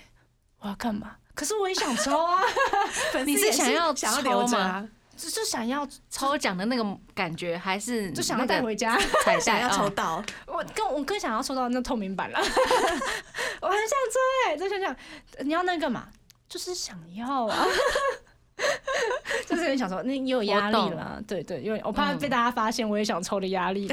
[0.60, 1.16] 我要干嘛？
[1.34, 2.42] 可是我也想抽啊，
[3.26, 4.88] 你粉丝也是想要想要抽吗留着啊，
[5.18, 8.98] 就就想要抽奖的那个感觉，还是就想要那个带回家。
[9.42, 9.90] 想要抽啊？
[9.96, 12.40] 到，我更我更想要抽到那透明版了，
[13.62, 14.96] 我很想抽哎、就想想
[15.40, 16.08] 你要那个嘛，
[16.48, 17.66] 就是想要啊。
[19.46, 23.86] 就是有点想抽，那也有压力了，对对，因为我怕嗯被大家发现我也想抽的压力，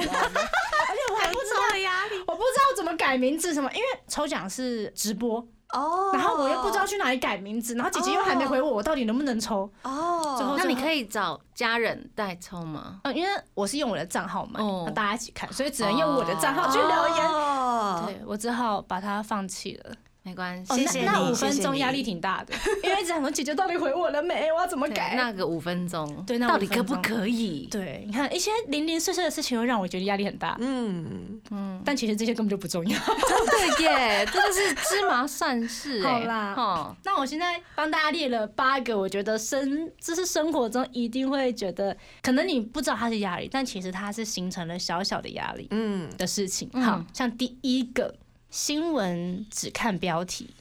[2.26, 5.38] 我不知道怎么改名字什么，因为抽奖是直播，
[5.72, 9.70] 哦然后我又不知道去哪里改名字，然后姐姐又还没回我，我到底能不能抽？
[9.82, 13.00] 哦，那你可以找家人代抽吗？
[13.04, 17.28] 嗯，因为我是用我的账号买，哦那大家一起看，所以只能用我的账号去留言。
[17.30, 19.94] 哦，对我只好把它放弃了。
[20.24, 22.54] 没关系，哦，谢谢那那五分钟压力挺大的，
[22.84, 24.52] 因为一直想说姐姐到底回我了没？
[24.52, 25.14] 我要怎么改？
[25.16, 27.66] 那个五分钟，对那到底五分钟可不可以？
[27.70, 30.56] 对，你看一些零零碎碎的事情，又让我觉得压力很大。
[30.60, 32.98] 嗯，嗯，但其实这些根本就不重要。
[32.98, 36.10] 真的耶， 真的是芝麻算事哎。
[36.12, 46.70] 好啦哦，那我现在帮大家列了八个，我觉得生这是生活中一定会觉得，可能你不知道它是压力，但其实它是形成了小小的压力嗯，的事情。
[46.74, 48.12] 嗯好像第一个
[48.52, 50.54] 新闻只看标题，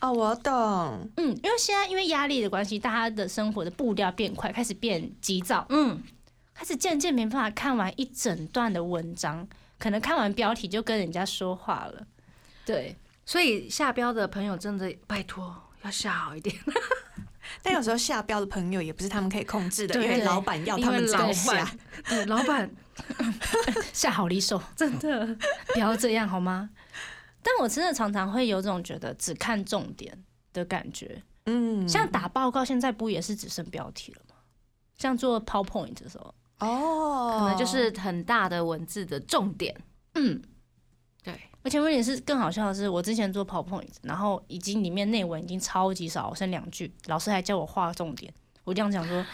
[0.00, 6.02] 哦，我懂，嗯，因为现在因为压力的关系，大家的生活的步调变快，开始变急躁，嗯，
[6.52, 9.46] 开始渐渐没办法看完一整段的文章，
[9.78, 12.04] 可能看完标题就跟人家说话了。
[12.66, 16.52] 对，所以下标的朋友真的拜托要下好一点，
[17.62, 21.78] 但有时候下标的朋友也不是他们可以控制的，因为老板要他们下板。
[22.08, 22.68] 对老板。
[23.94, 25.36] 下 好离手，真的。
[25.72, 26.68] 不要这样好吗？
[27.42, 30.16] 但我真的常常会有种觉得只看重点
[30.52, 34.34] 的感觉，嗯，像打报告，现在不也是只剩标题了吗？
[34.98, 39.74] 像做 PowerPoint 的时候，哦，可能就是很大的文字的重点。
[40.14, 40.42] 嗯，
[41.22, 48.32] 对，而且问题是更好笑的是，我之前做 PowerPoint，然后已经里面内文已经超级少，剩两句，老师还叫我画重点，
[48.64, 49.24] 我这样讲说，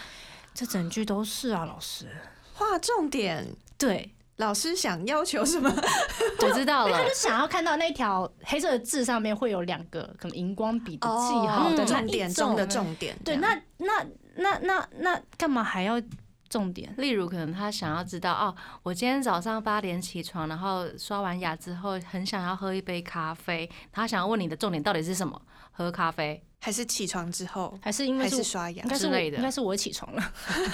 [0.55, 2.09] 这整句都是啊，老师。
[2.55, 3.47] 画重点。
[3.79, 5.71] 对，老师想要求什么？
[6.43, 13.17] 我知道了他就，想要看到那条黑色的字上面会有两个可能荧光笔的记哦号的那重点中的重点。
[13.25, 16.01] 对，那那那那那干嘛还要
[16.49, 16.95] 重点？
[16.99, 25.41] 例如可能他想要知道哦，我今天早上八点起床，然后刷完牙之后很想要喝一杯咖啡，他想要问你的重点到底是什么？
[25.77, 26.43] 喝咖啡。
[26.59, 30.33] 还是起床之后，还是因为还是是刷牙之类的应该是我起床了，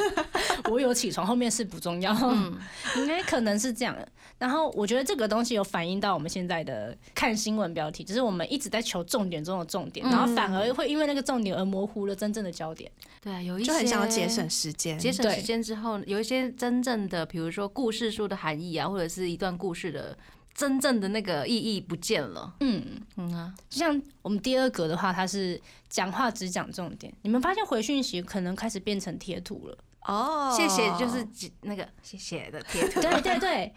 [0.70, 2.56] 我有起床，后面是不重要，嗯，
[2.96, 3.94] 应该可能是这样。
[4.38, 12.90] 然后我觉得这个东西有反映到我们现在的看新闻标题，就是我们一直在求重点中的重点，然后反而会因为那个重点而模糊了真正的焦点。
[13.20, 14.98] 对，啊有一些就很想要节省时间。
[14.98, 20.16] 节省时间之后，有一些真正的，比如说故事书的含义啊，或者是一段故事的
[20.54, 22.54] 真正的那个意义不见了。
[22.60, 27.12] 嗯，嗯啊，就像我们第二格的话，它是讲话只讲重点。
[27.22, 31.26] 你们发现回讯息可能开始变成贴图了，哦，谢谢，就是
[31.62, 33.00] 那个谢谢的贴图。
[33.02, 33.72] 对对对。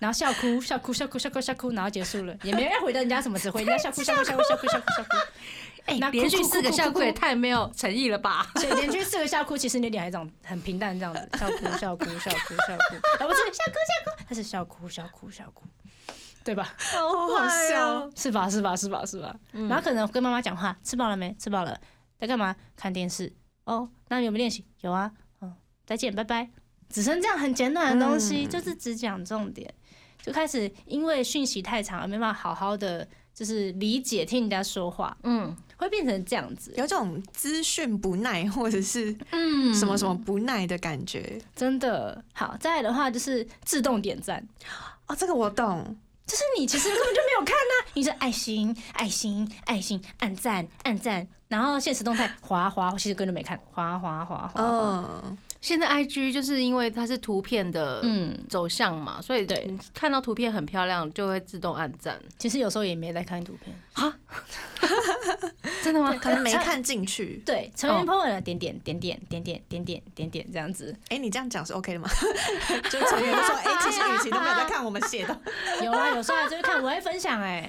[0.00, 5.08] 然后笑哭笑哭笑哭笑哭笑哭，然后结束了，也没人回答人家什么，只回人家笑哭笑哭笑哭笑哭笑哭笑哭。
[5.84, 8.46] 哎那连续四个笑哭也太没有诚意了吧？
[8.56, 15.64] 所以连续四个笑哭，其实你脸还长很平淡这样子，笑哭笑哭笑哭笑哭，而不是笑哭笑哭，它是笑哭笑哭笑哭，
[16.44, 16.74] 对吧？
[16.78, 18.10] 好好笑。
[18.16, 18.48] 是吧？
[18.48, 18.74] 是吧？
[18.76, 19.04] 是吧？
[19.04, 19.34] 是吧？
[19.52, 21.34] 然后可能跟妈妈讲话，吃饱了没？
[21.38, 21.78] 吃饱了，
[22.18, 22.54] 在干嘛？
[22.76, 23.32] 看电视。
[23.64, 24.64] 哦，那你有没有练习？
[24.80, 25.10] 有啊。
[25.40, 25.54] 嗯，
[25.86, 26.50] 再见，拜拜。
[26.88, 29.72] 只剩这样很简短的东西，嗯就是只讲重点，
[30.22, 36.74] 就开始因为讯息太长而没办法好好的就是理解听人家说话，嗯，会变成这样子。
[36.76, 41.40] 有种资讯不耐，或者是嗯什么什么不耐的感觉。
[41.54, 42.56] 真的好。
[42.58, 44.44] 再来的话就是自动点赞，
[45.06, 45.96] 哦，这个我懂。
[46.30, 55.22] 就是你其实根本就没有看呐、 你是爱心、爱心、爱心，按赞、按赞，然后现实动态滑滑，其实根本就没看，滑滑滑滑。
[55.60, 62.18] 现在 IG 就是因为它是图片的嗯，走向嘛，所以对看到图片很漂亮就会自动按赞。
[62.38, 63.74] 其实有时候也没在看图片。
[65.82, 66.14] 真的吗？
[66.20, 67.42] 可能没看进去。
[67.44, 72.08] 对，成员 po 文了点点点点点点点点点点这样子，哎，你这样讲是 OK 的吗？
[72.90, 75.40] 就成员就说，哎，其实雨晴都没有在看我们写的。
[75.82, 77.68] 有啊，有时候就是看，我会分享哎、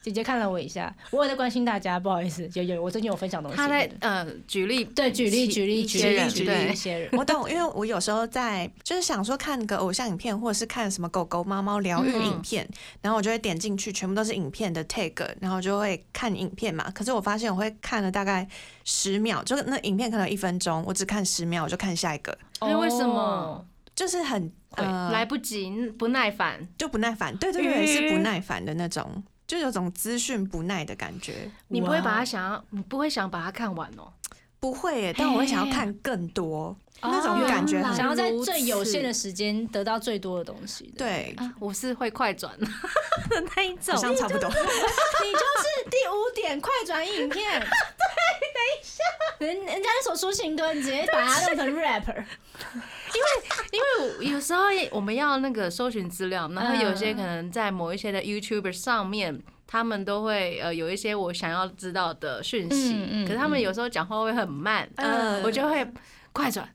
[0.00, 3.56] 姐姐看了我一下，我也在关心大家，不好意思，有有，我最近有分享东西。
[3.56, 12.66] 他在呃举例，对举例举例举例举例对一些人，我懂，因为我有时候在就是想说看个偶像影片，或者是看什么狗狗、猫猫疗愈影片，
[13.02, 16.90] 然后我就会点进去，全部都是影片的 tag，然后就会看影片嘛。
[16.92, 18.48] 可是我发现我会看了大概
[18.84, 26.66] 十秒，就那影片可能一分钟，我只看十秒，我就看下一个，因为为什哦么就是很呃来不及不耐烦？
[26.78, 31.50] 就不耐烦，对对对，是不耐烦的那种，就有种资讯不耐的感觉。
[31.66, 34.12] 你不会把它想要，你不会想把它看完哦。
[34.60, 40.98] 不会耶，但我会想要看更多，那种感觉想要在最有限的此时间得到最多的东西的。
[40.98, 42.66] 对，啊，我是会快转的
[43.56, 44.00] 那一种好。
[44.00, 44.48] 像差不多。
[44.48, 44.54] 你
[45.32, 47.60] 就是第五点快转影片。
[47.62, 47.66] 对，
[48.52, 49.02] 等一下，
[49.38, 52.24] 人人家那首抒情歌，你直接把它弄成 rapper。
[53.14, 53.28] 因为
[53.72, 65.42] 因为有时候我们要那个搜寻资料，然后有些嗯可能在某一些的 YouTuber 上面他们都会呃有一些我想要知道的讯息，嗯嗯可是他们有时候讲话会很慢，嗯。
[65.42, 65.86] 我就会
[66.32, 66.68] 快转，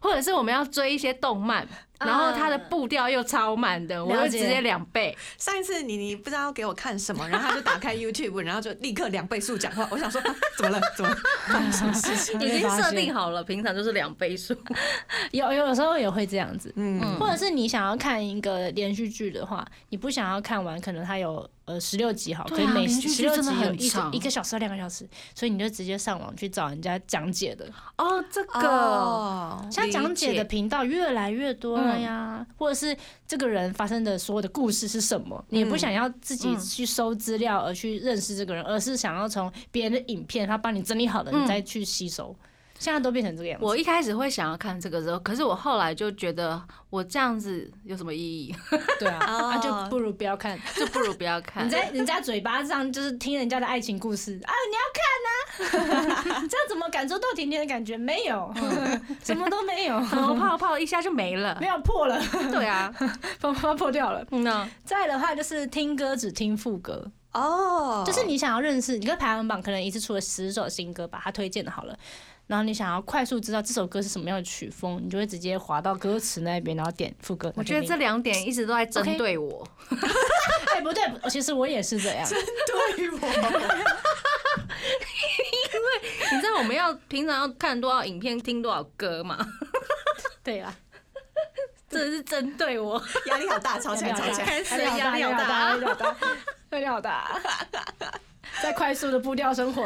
[0.00, 1.66] 或者是我们要追一些动漫，
[2.04, 5.16] 然后它的步调又超慢的，我就直接两倍。
[5.38, 9.86] 上一次你你不知道给我看什么，然后他就打开 YouTube，然后就立刻两倍速讲话。
[9.90, 10.80] 我想说、啊、怎么了？
[10.96, 12.40] 怎么了发生什么事情？
[12.40, 14.54] 已经设定好了，平常就是两倍速。
[15.32, 27.66] 有有时候也会这样子，嗯，或者是你想要看一个连续剧的话，你不想要看完，可能它有呃十六集好，可以每十六集有一一个小时到两个小时，所以你就直接上网去找人家讲解的。
[27.96, 32.96] 哦，这个、哦，像讲解的频道越来越多了呀，或者是
[33.26, 42.36] 这个人发生的所有的故事是什么，你也不想要自己嗯去搜资料而去认识这个人，而是想要从别人的影片他帮你整理好了，嗯你再去吸收。
[42.84, 43.64] 现在都变成这个样子。
[43.64, 48.54] 我一开始会想要看这个时候，可是我后来就觉得我这样子有什么意义？
[49.00, 50.60] 对啊， 哦那就不如不要看。
[50.76, 51.64] 就不如不要看。
[51.64, 57.96] 你在人家嘴巴上就是听人家的爱情故事 啊，你要看呐、 这样怎么感受到甜甜的感觉？
[57.96, 58.52] 没有，
[59.24, 61.66] 什么都没有，然后泡泡一下就没了没。
[61.66, 62.20] 有破了，
[62.52, 62.92] 对啊，
[63.40, 64.22] 泡泡破掉了。
[64.30, 71.98] 嗯呐，再的话就是听歌只听副歌，哦，就是你想要认识，你跟排行榜可能一次出了十首新歌，把它推荐的好了。
[72.46, 77.52] 然后你想要快速知道这首歌是什么样的曲风，你就会直接滑到歌词那边，然后点副歌。
[77.56, 79.66] 我觉得这两点一直都在针对我。
[80.74, 82.28] 哎不对，其实我也是这样。
[82.28, 83.16] 针对我，
[85.72, 85.88] 因为
[86.32, 89.38] 你知道我们要平常要看多少影片、听多少歌吗？
[90.44, 90.74] 对啊，
[91.88, 93.02] 这是针对我。
[93.26, 94.44] 压力好大，吵起来，吵起来。
[94.44, 96.16] 开始压压力好大压力好大，
[96.70, 97.40] 压力好大，
[98.62, 99.82] 在快速的步调生活，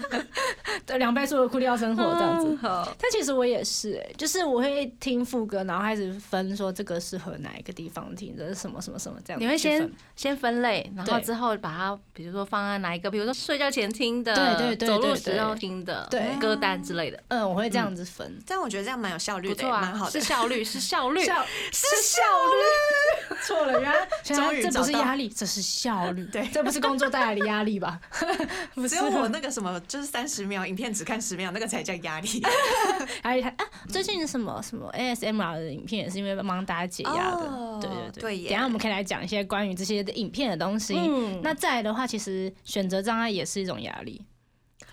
[0.84, 2.56] 对两倍速的步调生活这样子。
[2.56, 9.44] 好，但其实我也是、欸，就是我会听副歌，然后开始分说这个适合哪一个地方听，这是什么什么什么这样子。
[9.44, 18.38] 你会先先分类，然后之后把它，比如说放在哪一个，比如说睡觉前听的，对对对走路对对时候听的，对歌单之类的，嗯，我会这样子分。
[18.46, 20.32] 但我觉得这样蛮有效率的，不错啊，蛮好的是。
[20.32, 23.36] 效率，是效 率， 效是效率。
[23.42, 26.24] 错了，原来这不是压力，这是效率。
[26.26, 28.00] 对这不是工作带来的压力吧？
[28.74, 32.28] 不是只有我那个什么，就是三十秒影片只看十秒，那个才叫压力。
[33.22, 37.46] 还有还啊，最近什么什么 ASMR 的影片也是因为帮大家解压的。
[37.46, 40.94] 哦对对对，对等下我们可以来讲一些关于这些的影片的东西。
[40.96, 44.24] 嗯那再来的话，其实选择障碍也是一种压力，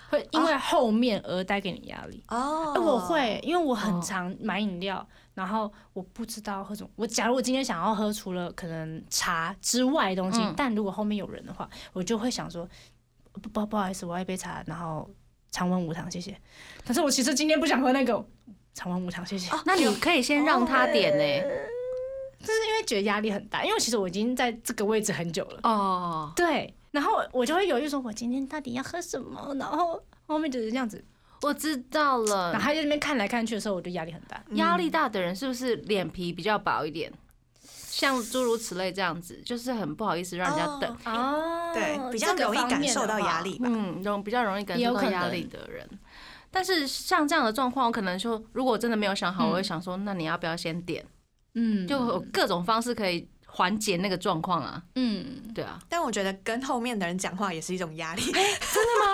[0.10, 2.24] 会因为后面而带给你压力。
[2.30, 5.08] 哦哎我会，因为我很哦常买饮料，
[5.40, 6.90] 然后我不知道喝什么。
[6.98, 12.68] 我假如我今天想要喝除了可能茶之外的东西，嗯但如果后面有人的话，我就会想说，
[13.32, 15.10] 不不不好意思，我要一杯茶，然后
[15.50, 16.38] 常温无糖，谢谢。
[16.84, 18.22] 但是我其实今天不想喝那个
[18.74, 19.50] 常温无糖，谢谢。
[19.66, 21.50] 那你可以先让他点呢。
[22.40, 25.60] 就是因为觉得压力很大，因为其实我已经在这个位置很久了。
[25.64, 29.54] 哦，对，然后我就会犹豫说，我今天到底要喝什么？
[29.56, 31.04] 然后后面就是这样子，
[31.42, 32.68] 我知道了然后。
[32.68, 34.44] 他在那边看来看去的时候，我就压力很大。
[34.54, 37.12] 压力大的人是不是脸皮比较薄一点？
[37.62, 40.98] 像诸如此类这样子，就是很不好意思让人家等。
[41.06, 43.68] 哦对，比较容易感受到压力吧。
[43.70, 45.88] 嗯，容比较容易感受到压力的人。
[46.52, 51.06] 但是像这样的状况，我可能说，如果真的没有想好，嗯我会想说，那你要不要先点？
[51.56, 54.82] 嗯，就有各种方式可以缓解那个状况啊。
[54.96, 58.22] 嗯，对啊，但我觉得跟后面的人讲话也是一种压力，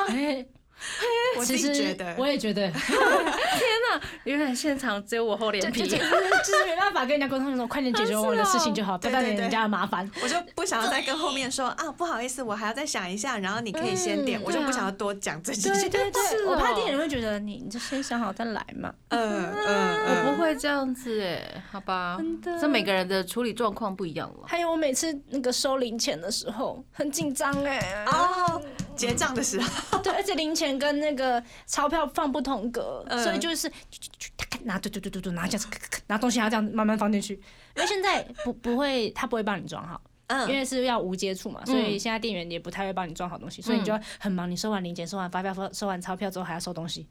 [0.09, 0.45] 哎，
[1.37, 2.15] 我自其实己觉得。
[2.17, 2.71] 我也觉得，
[4.23, 5.97] 原来现场只有我厚脸皮就是
[6.45, 10.09] 就是没办法跟人家沟通，说快点解决我的事情就好，不要带给人家的麻烦。
[10.23, 15.69] 我就不想要再跟后面说啊，不好意思，我还要再想一下，然后你可以先点，嗯我就不想要多讲这些。
[15.69, 18.93] 对对对，我怕店员会觉得你你就先想好再来嘛。
[19.09, 24.39] 嗯嗯我不会这样子哎，好吧，的这每个人的处理状况不一样了。
[24.47, 28.61] 还有我每次那个收零钱的时候很紧张哎，哦，
[28.95, 33.71] 结账的时候， 对，而且零钱跟那个钞票放不同格，嗯所以就是
[34.63, 35.67] 拿对对对对对，拿这样子，
[36.07, 37.33] 拿东西还要这样慢慢放进去，
[37.75, 40.01] 因为现在不不会，他不会帮你装好。
[40.27, 44.49] 因嗯，为是要无接触嘛，所以现在店员也不太会帮你装好东西，所以你就要很忙。
[44.49, 47.07] 你收完零钱、收完发票、收收完钞票之后，还要收东西。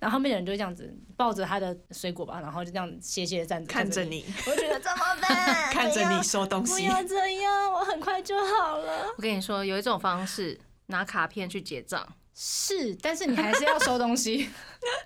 [0.00, 5.70] 然后后面的人就会这样子抱着他的水果吧，然后就这样斜斜的站着看着，你，我觉得怎么办？
[5.70, 9.06] 看着你收东西不，要这样，我很快就好了。
[9.16, 14.48] 我跟你说，有一种方式，拿卡片去结账，是，但是你还是要收东西，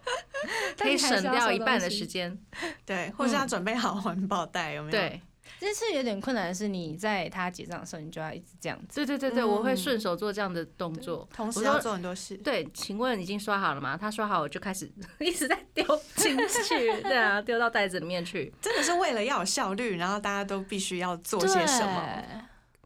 [0.78, 1.98] 可以省掉一半的间。
[1.98, 2.38] 时间。
[2.84, 5.20] 对，或是要准备好环保袋，有没有？，对，
[5.58, 8.96] 这次有点困难的是，你在他结账的时候，你就要一直这样子。
[8.96, 11.28] 对对对对，嗯我会顺手做这样的动作。
[11.32, 12.36] 同时要做很多事。
[12.38, 13.96] 对，请问已经刷好了吗？
[13.96, 15.84] 他刷好，我就开始 一直在丢
[16.16, 18.52] 进去，对啊，丢到袋子里面去。
[18.60, 22.24] 真的是为了要有效率，然后大家都必须要做些什么。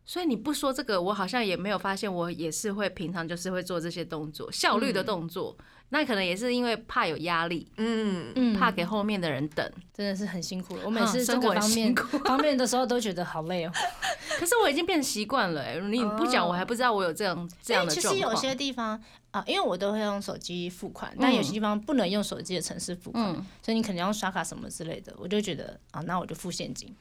[0.07, 5.57] 所以你不说这个，我好像也没有发现，我也是会平常就是会做这些动作，效率的动作。
[5.91, 9.71] 那可能也是因为怕有压力，嗯，嗯怕给后面的人等。
[9.93, 10.83] 真的是很辛苦了。
[10.85, 13.73] 我每次这个方面辛苦方面的时候都觉得好累哦。
[14.41, 18.15] 可是我已经变习惯了、欸，你不讲，哦我还不知道我有这样这样的状况。
[18.15, 19.01] 实有些地方
[19.31, 26.93] 啊，因为我都会用手机付款，但有些地方不能用手机的城市付款，嗯所以你可能要用刷卡什么之类的，我就觉得啊，那我就付现金。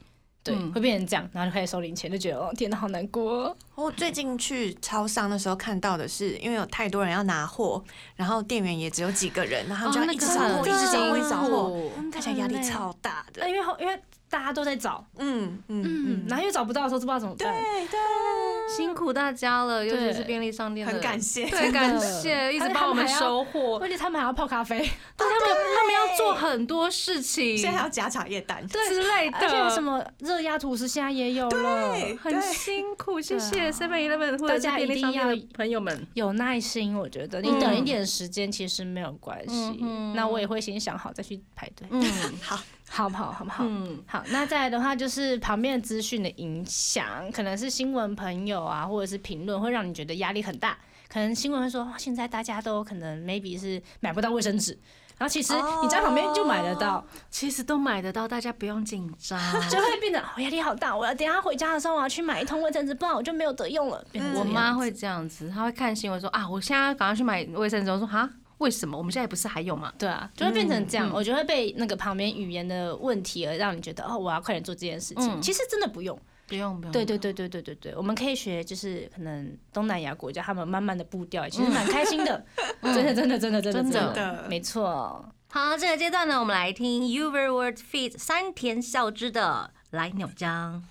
[0.43, 3.57] 对，嗯会变成这样，然后就开始收零钱，就觉得哦，天哪，好难过哦。
[3.75, 7.83] 我最近去超商的时候看到的是，因为有太多人要拿货，
[8.15, 13.41] 然后店员也只有几个人，然后他们就要一直找货，哦那个一直找货，一直找货，苦看起来压力超大的。
[13.41, 13.99] 呃因为因为
[14.33, 17.53] 大家都在找，嗯嗯嗯，然后又找不到的时候，就不知道怎么办。
[17.53, 21.45] 对对，辛苦大家了，尤其是便利商店，很感谢。
[21.45, 23.77] 对，感谢一直帮我们收货。
[23.79, 24.79] 而且他们还要泡咖啡，
[25.15, 31.93] 对他们，他们要做很多事情，现在还要加茶叶蛋，之类的，而且什么热压吐司现在也有了。
[32.19, 33.21] 很辛苦。
[33.21, 36.07] 谢谢 Seven Eleven 或者是大家便利一定要商店的朋友们。
[36.15, 37.39] 有耐心，我觉得。
[37.39, 39.77] 你等一点时间其实没有关系。
[40.15, 42.03] 那我也会先想好再去排队，嗯
[42.41, 42.59] 好，
[42.95, 43.31] 好不好？
[43.31, 43.63] 好不好？
[43.67, 50.77] 嗯，好，那再来的话就是旁边的资讯的影响，可能是新闻朋友啊，或者是评论，会让你觉得压力很大。
[51.09, 54.77] 可能新闻会说，哦现在大家都可能 maybe 是买不到卫生纸，
[55.17, 59.39] 然后其实你在旁边就买得到，其实都买得到，大家不用紧张。
[59.69, 60.95] 就会变得我压力好大。
[60.95, 64.03] 我要等下回家的时候，我要去买一桶卫生纸，不然我就没有得用了。
[64.35, 67.91] 我妈会这样子，她会看新闻说啊，我现在赶快去买卫生纸。
[67.91, 68.27] 我说哈，
[68.63, 68.97] 为什么？
[68.97, 69.91] 我们现在不是还有吗？
[69.99, 71.09] 对啊，就会变成这样。
[71.09, 75.29] 嗯我觉得会被那个旁边语言的问题而让你觉得哦，我要快点做这件事情。
[75.37, 76.17] 嗯其实真的不用。
[76.47, 76.91] 不用不用。
[76.91, 82.45] 对对对对对对对，我们可以学，就是可能东南亚国家他们慢慢的步调， 其实蛮开心的。
[82.81, 85.25] 真的真的真的真的真的没错。
[85.49, 90.83] 好，这个阶段呢，我们来听 Uver Word Feet 山田孝之的《来鸟江》。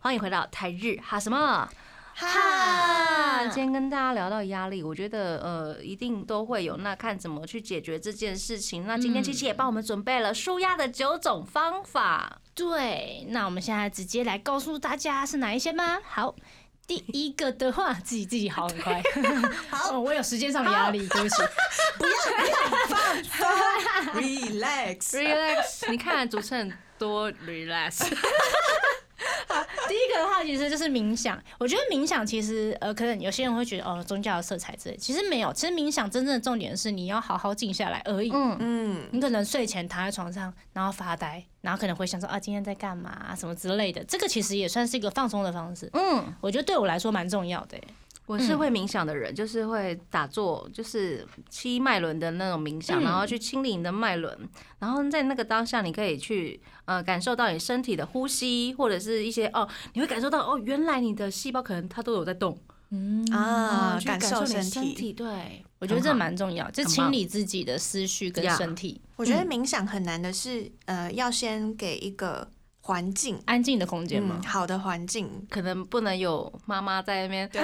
[0.00, 1.68] 欢迎回到台日哈什么
[2.14, 2.91] 哈？
[3.50, 8.86] 今天跟大家聊到压力，我觉得呃一定都会有，那看怎么去解决这件事情。
[8.86, 12.40] 那今天七七也帮我们准备了舒压的九种方法。
[12.54, 15.98] 对，那我们现在直接来告诉大家是哪一些吗。
[16.04, 16.34] 好。
[16.84, 19.00] 第一个的话， 自己自己好很快。
[19.70, 21.36] 好、哦，我有时间上的压力，对不起。
[24.14, 28.12] relax，Relax， 你看主持人多 relax。
[29.88, 31.40] 第一个的话，其实就是冥想。
[31.58, 35.52] 我觉得冥想其实，呃，可能有些人会觉得哦，宗教的色彩之类，其实没有。
[35.52, 38.30] 其实冥想真正的重点是你要好好静下来而已。
[38.32, 44.02] 嗯，嗯，你可能睡前躺在床上，然后发呆，然后可能会想说啊，今天在干嘛、啊、什么之类的。
[44.04, 45.90] 这个其实也算是一个放松的方式。
[45.92, 47.84] 嗯，我觉得对我来说蛮重要的欸。
[48.32, 53.04] 我是会冥想的人，就是会打坐，就是七脉轮的那种冥想，嗯。
[53.04, 54.36] 然后去清理你的脉轮，
[54.78, 62.58] 然后在那个当下，你可以去呃感受到你身体的呼吸，或者是一些哦，你会感受到哦，原来你的细胞可能它都有在动
[62.90, 63.22] 嗯。
[63.30, 65.12] 啊，去感受你身身体。
[65.12, 72.48] 对，我觉得这蛮重要，就清理自己的思绪跟身体，我觉得冥想很难的是，呃，要先给一个
[72.84, 74.46] 环境，安静的空间吗嗯，。
[74.46, 77.62] 好的环境，可能不能有妈妈在那边对，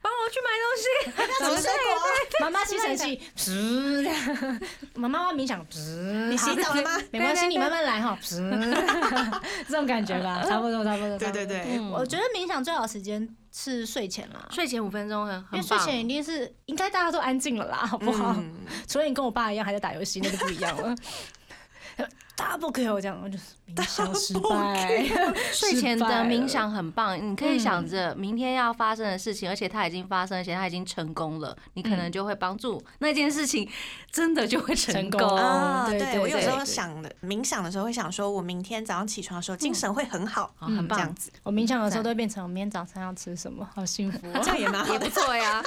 [0.00, 2.40] 帮我去买东西，什么水果？
[2.40, 4.60] 妈妈吸尘器，噗，
[4.94, 6.90] 妈妈冥想，噗，你洗澡了吗？
[7.10, 8.38] 没关系，你慢慢来哈，噗，
[9.68, 11.18] 这种感觉吧，差不多，差不多。
[11.18, 11.44] 对对。
[11.46, 15.60] 对，嗯我觉得冥想最好的时间是睡前啦，睡前五分钟很因。
[15.60, 18.34] 为睡前一定是应该大家都安静了啦，好不好？
[18.38, 18.52] 嗯
[18.88, 20.94] 除了你跟我爸一样还在打游戏，那就不一样了。
[22.36, 25.06] Double kill 这样，我就是冥想失败。
[25.54, 27.88] 睡前的冥想很棒，你可以想嗯。
[27.88, 33.68] 着明天要发生的事情，而且它已经发生，而且它已经成功了，你可能就会帮助那件事情
[34.10, 35.20] 真的就会成成功。
[35.88, 40.98] 对对对我有时候想的冥想的时候会想说，我明天早上起床的时候精神会很好，哦很棒。
[40.98, 44.18] 这样子，我冥想的时候都会变成我明天早上要吃什么，好幸福。
[44.32, 44.40] 哦。
[44.42, 44.92] 这样也蛮好。
[44.92, 45.08] 也不。
[45.08, 45.62] 错呀，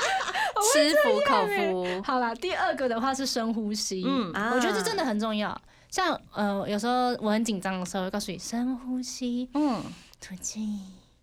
[0.73, 2.01] 吃福口服。
[2.03, 4.31] 好啦，第二个的话是深呼吸，嗯。
[4.35, 5.57] 嗯，我觉得这真的很重要。
[5.89, 9.81] 像呃，有时候我很紧张的时候，会告诉你深呼吸，嗯，
[10.19, 10.79] 吐气。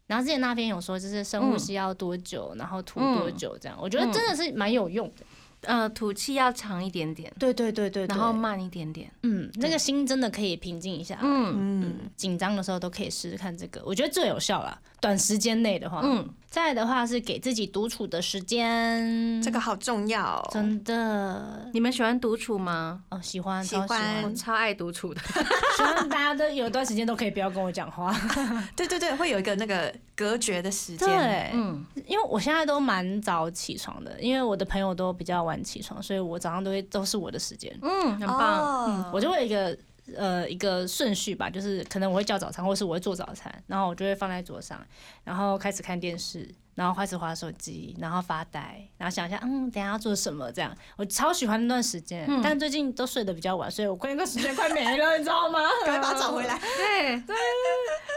[0.07, 5.25] 然后之前那边有说，就是深呼吸要多久，然后吐多久，这样、我觉得真的是蛮有用的。
[5.63, 9.11] 呃，吐气要长一点点，对对对对然后慢一点点。
[9.23, 11.19] 嗯，那个心真的可以平静一下。
[11.23, 14.79] 嗯嗯，嗯，紧张的时候都可以试试看这个，我觉得最有效啦。
[15.01, 20.49] 短时间内的话，嗯，嗯，再的话是给自己独处的时间，这个好重要哦。
[20.53, 23.03] 真的你们喜欢独处吗？
[23.09, 25.21] 哦，喜欢，喜超喜欢我超爱独处的。
[25.77, 28.15] 希望大家都有一段时间都可以不要跟我讲话。
[28.77, 31.09] 对对对，会有一个那个隔绝的时间。
[31.09, 37.77] 对，嗯，因为我现在都蛮早起床的，因为我的朋友都比较晚起床，所以我早上都会都是我的时间。
[37.83, 38.61] 嗯，很棒。
[38.61, 39.77] 哦，我就会有一个
[40.17, 44.85] 呃一个顺序吧，就是可能我会叫早餐，或是我会做早餐，然后我就会放在桌上，
[45.25, 50.75] 然后开始看电视，然后开始划手机，然后发呆，然后想一下，嗯，等一下要做什么这样。
[50.97, 55.61] 我超喜欢那段时间，嗯但最近都睡得比较晚，所以我那个时间快没了，你知道吗？
[55.87, 56.59] 赶快把它找回来。
[56.59, 57.37] 对对，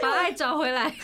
[0.02, 0.86] 把爱找回来。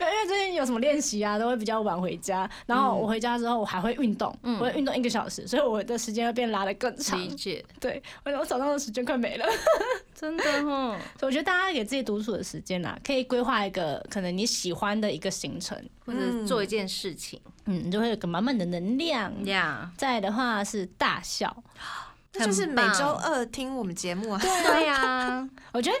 [0.00, 2.48] 因为最近有什么练习啊，都会比较晚回家。
[2.66, 7.18] 然后我回家之后，我还会运动，嗯我会运动一个小时，所以我的时间会变拉得更长。
[7.18, 9.46] 理解，对，我我早上的时间快没了。
[10.14, 10.96] 真的哦。
[11.18, 15.78] 所以我觉得大家给自己独处的时间啊，可以规划一个可能你喜欢的一个行程，
[16.10, 19.44] 或者是做一件事情嗯，你就会有个满满的能量。
[19.46, 19.90] 呀。
[19.96, 21.54] 再的话是大笑，
[22.34, 24.40] 那就是每周二听我们节目啊。
[24.40, 25.96] 对呀， 我觉得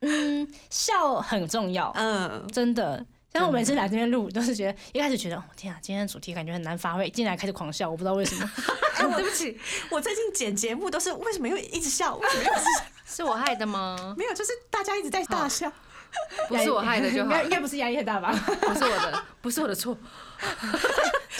[0.00, 3.04] 嗯笑很重要，嗯，真的。
[3.32, 8.50] 像我每次来这边录，都是觉得一开始觉得，哦天啊，今天的主题感觉很难发挥，进来开始狂笑，我不知道为什么。
[8.98, 9.58] 哎对不起，
[9.90, 12.14] 我最近剪节目都是为什么又一直笑？
[12.16, 12.84] 为什么又一直笑
[13.16, 14.14] 是我害的吗？
[14.18, 14.34] 没有？
[14.34, 15.72] 就是大家一直在大笑。
[16.48, 18.32] 不是我害的就好 应该，应该不是压力太大吧？
[18.60, 19.96] 不是我的，不是我的错。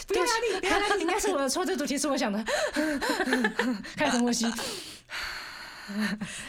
[0.06, 1.64] 不要压力，不要压力，应该是我的错。
[1.64, 2.42] 这主题是我想的。
[3.96, 4.46] 开始默契，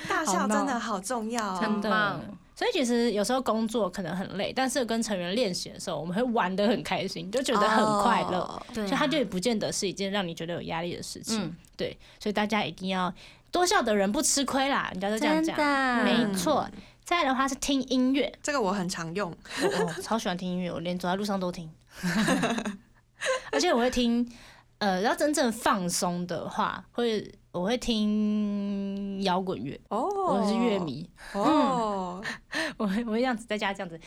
[0.07, 1.59] 大笑真的好重要哦。
[1.61, 2.21] 真的棒
[2.55, 8.63] 所以其实有时候工作可能很累，但是跟成员练习的时候，我们会玩得很开心，就觉得很快乐。
[8.73, 11.41] 所以它就也不见得是一件让你觉得有压力的事情。
[11.43, 13.11] 嗯对，所以大家一定要
[13.51, 15.57] 多笑的人不吃亏啦，人家都这样讲。
[16.03, 16.69] 没错。
[17.05, 19.35] 再来的话是听音乐，这个我很常用。
[19.61, 21.69] 我我超喜欢听音乐，我连走在路上都听。
[23.51, 24.29] 而且我会听，
[24.77, 30.79] 呃，要真正放松的话，会我会听摇滚乐，哦，我是乐。
[30.79, 32.23] 迷，哦，
[32.77, 33.99] 我会我会这样子在家这样子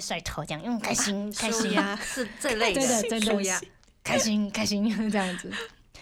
[0.00, 3.60] 甩头这样，用，开心 开心舒压是这类对的的，真的舒压
[4.04, 5.50] 开心开心这样子。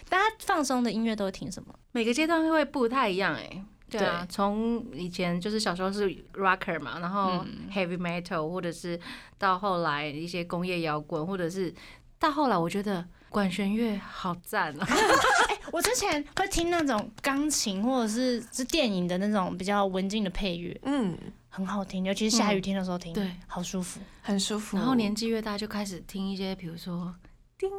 [0.08, 1.72] 大家放松的音乐都会听什么？
[1.92, 3.64] 每个阶段会不太一样哎。
[3.98, 8.98] 对啊，从以前就是小时候是 rocker 嘛，然后嗯 heavy metal，或者是
[9.38, 11.74] 到后来一些工业摇滚，或者是
[12.18, 14.86] 到后来我觉得管弦乐好赞哦。
[15.72, 21.16] 我之前会听那种钢琴或者是是电影的那种比较文静的配乐，嗯，
[21.48, 24.00] 很好听，尤其是下雨天的时候听，对，好舒服。
[24.22, 24.76] 很舒服。
[24.76, 27.14] 然后年纪越大就开始听一些，比如说
[27.56, 27.70] 叮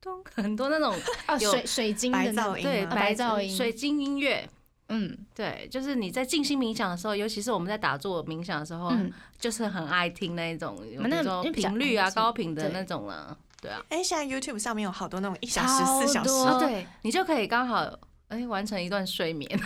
[0.00, 0.92] 咚，很多那种
[1.26, 4.48] 啊，有水水晶的噪音啊对白噪音水晶音乐。
[4.88, 12.72] 嗯对，就是你在静心冥想的时候，尤其是我们在打坐冥想的时候，嗯，就是很爱听那一种，比那如说因为比较频率啊、安静高频的对。
[12.72, 13.36] 那种了。
[13.60, 16.86] 对啊，哎，现在 YouTube 上面有好多那种一小时、超四小时，对。
[17.02, 17.90] 你就可以刚好
[18.28, 19.50] 哎完成一段睡眠，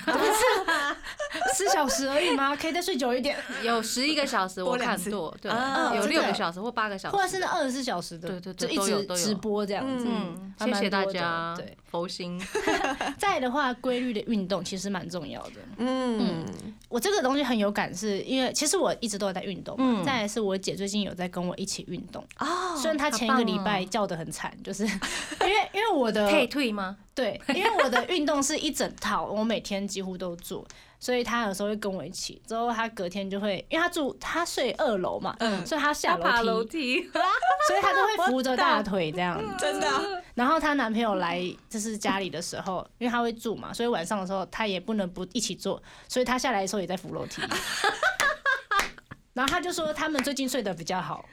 [1.54, 2.54] 四小时而已吗？
[2.60, 10.06] 可以再睡久一点，有十一个小时我看过，对，啊有六个小时或八个小时，或者是那二十四小时的，对对对就一直都有直播这样子。
[10.08, 12.40] 嗯，还谢谢大家，对，佛心，
[13.18, 15.52] 再的话，规律的运动其实蛮重要的。
[15.78, 16.44] 嗯，
[16.88, 24.90] 我这个东西很有感，是因为其实我一直都有在运动再来是我姐最近有在跟我一起运动，哦，虽然她前一个礼拜叫的很惨，就是因
[25.46, 26.96] 为因为我的可以退吗？
[27.14, 30.64] 对，因为我的运动是一整套，我每天几乎都做，
[31.00, 32.40] 所以她有时候会跟我一起。
[32.46, 37.10] 之后她隔天就会，因为她住她睡二楼嘛，嗯所以她下楼梯，梯，
[37.66, 39.54] 所以她都会扶着大腿这样子。
[39.58, 40.00] 真的啊
[40.34, 47.42] 然后她男朋友来就是家里的时候，因为她会住嘛，所以晚上的时候她也不能不一起做，所以她下来的时候也在扶楼梯。
[49.32, 51.24] 然后她就说他们最近睡得比较好，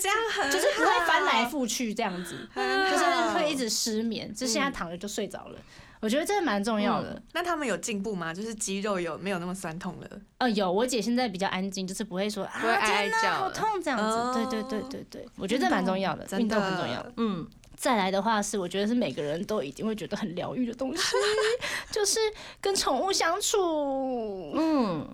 [0.00, 5.58] 这样很就是不会翻来覆去这样子，很就是好会一直失眠，就现在躺着就睡着了。
[6.02, 7.22] 我觉得这个蛮重要的。
[7.32, 8.34] 那他们有进步吗？
[8.34, 10.08] 就是肌肉有没有那么酸痛了？
[10.38, 14.04] 呃，有，我姐现在比较安静，就是不会说啊，天哪好痛这样子。
[14.04, 17.06] 哦对对对对对，我觉得这蛮重要的，真运动很重要。
[17.18, 17.46] 嗯，
[17.76, 21.02] 再来的话是，我觉得是每个人都一定会觉得很疗愈的东西，
[21.92, 22.18] 就是
[22.60, 24.52] 跟宠物相处。
[24.56, 25.08] 嗯，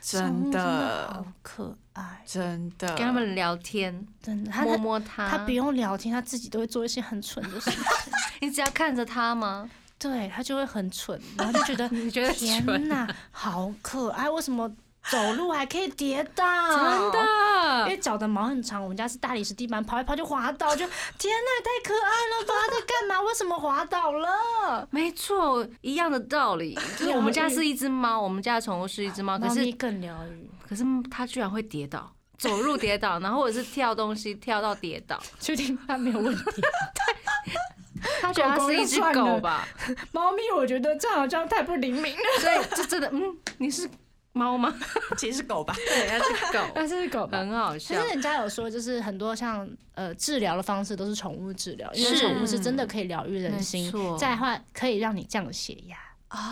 [0.00, 4.50] 真的的好，可爱，真的，跟他们聊天，真的。
[4.50, 7.80] 它摸摸它，它不用聊天，它自己都会做一些很蠢的事 情。
[8.40, 9.70] 你只要看着它吗？
[10.02, 12.88] 对，它就会很蠢，然后就觉得 你觉得天蠢？
[12.88, 14.28] 哪，好可爱！
[14.28, 14.68] 为什么
[15.08, 16.44] 走路还可以跌倒？
[16.70, 20.84] 真的因为脚的毛很长，我们家是大理石地板，跑一跑就滑倒，就
[21.18, 22.54] 天哪，太可爱了吧！
[22.66, 23.20] 它在干嘛？
[23.22, 24.86] 为什么滑倒了？
[24.90, 26.74] 没错，一样的道理。
[26.98, 35.20] 就是我们家是一只猫，我们家的宠物是一只猫，可是更疗愈，可是它居然会跌倒，走路跌倒，然后或者是跳东西跳到跌倒。
[35.40, 36.42] 确定它没有问题？
[38.20, 39.66] 它觉得它是一只狗吧？
[40.12, 42.40] 猫咪，我觉得这好像太不灵敏了。
[42.40, 43.88] 所以就真的，嗯，你是
[44.32, 44.74] 猫吗？
[45.16, 45.74] 其实是狗吧？
[45.76, 47.26] 对，它是狗， 那是狗？
[47.26, 48.08] 很好可笑是。
[48.08, 55.96] 人家有说，就是很多像呃治疗的方式都是宠物治疗，因为宠物是真的可以疗愈人心，再来的话可以让你降血压。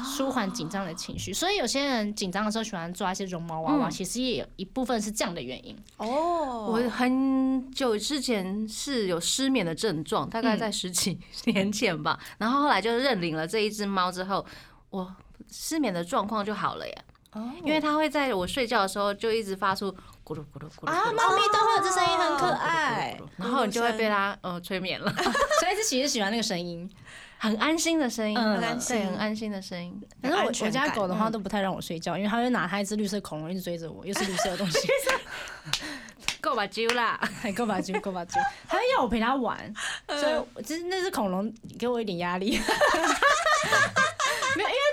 [0.05, 1.33] 舒缓紧张的情绪。
[1.33, 5.77] 所以有些人紧张的时候喜欢抓一些绒毛娃娃，嗯其实也有一部分是这样的原因。
[5.97, 12.19] 哦我很久之前是有失眠的症状，大概在十几 年前吧。
[12.39, 14.45] 然后后来就认领了这一只猫之后，
[14.91, 15.15] 我
[15.51, 17.05] 失眠的状况就好了耶。
[17.33, 19.91] 哦因为它会在我睡觉的时候就一直发出
[20.25, 23.17] 咕噜咕噜咕噜啊，咕噜猫咪都会有这声音，很可爱。
[23.37, 26.91] 然后你就会被它呃催眠了， 所以是其实喜欢那个声音。
[27.43, 29.99] 很安心的声音，对，很安心的声音。
[30.21, 34.79] 反正我全我家狗的话都不太让我睡觉，因为它会拿它一只绿色恐龙一直追着我，又是绿色的东西，
[36.39, 37.19] 够把，揪啦！
[37.41, 38.39] 还够把揪够把揪，
[38.69, 39.57] 它会要我陪它玩，
[40.07, 42.61] 所以我其实那只恐龙给我一点压力。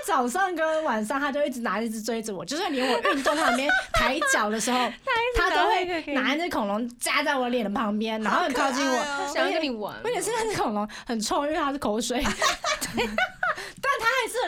[0.08, 4.90] 早上跟晚上他就一直拿一只追着我，就算连我运动旁边抬脚的时候，
[5.36, 12.24] 他都会拿一只恐龙夹在我脸的旁边，然后很靠近我，想要跟你玩， 而且是那只恐龙很臭，因为它是口水。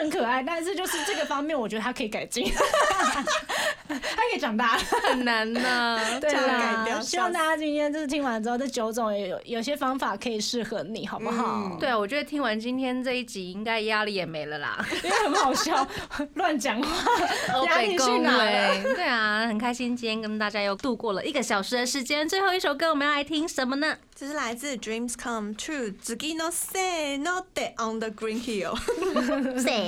[0.00, 2.50] 很可爱，但是就是这个方面，我觉得它可以改进，
[3.88, 4.78] 它可以长大。
[5.02, 6.00] 很难呢。
[6.20, 11.72] 对这样改啦，掉希望大家今天就是听完之后，这九种也有有些方法可以适合你，好不好？
[11.72, 14.84] 嗯对啊，我觉得听完今天这一集，应该压力也没了啦。
[15.02, 15.86] 因为很好笑，
[16.34, 18.70] 乱讲话，压力去恭哪了？
[18.70, 22.26] 维对啊，很开心今天跟大家又度过了一个小时的时间。
[22.28, 23.96] 最后一首歌我们要来听什么呢？
[24.14, 28.74] 这是来自 Dreams Come True，次のせいので On the Green Hill。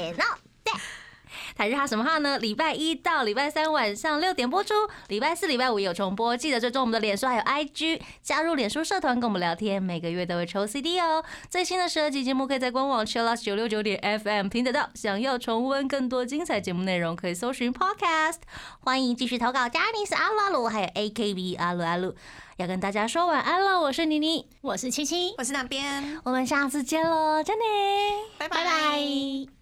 [0.04, 0.26] Say no。
[1.56, 2.40] 台日哈什么哈呢？
[2.40, 4.74] 礼拜一到礼拜三晚上六点播出，
[5.08, 6.36] 礼拜四、礼拜五也有重播。
[6.36, 11.24] 记得追踪我们的脸书还有 IG，加入脸书社团跟我们聊天，每个月都会抽 CD 哦。
[11.52, 14.90] 最新的十二集节目可以在官网 chillus 九六九点 FM 听得到。
[14.96, 18.38] 想要重温更多精彩节目内容，可以搜寻 Podcast。
[18.80, 22.16] 欢迎继续投稿 j a n i c e 阿鲁阿鲁，还有 AKB 阿鲁阿鲁。
[22.58, 26.20] 要跟大家说晚安了，我是妮妮，我是七七，我是那边？
[26.24, 29.48] 我们下次见喽 j a n n y 拜拜拜。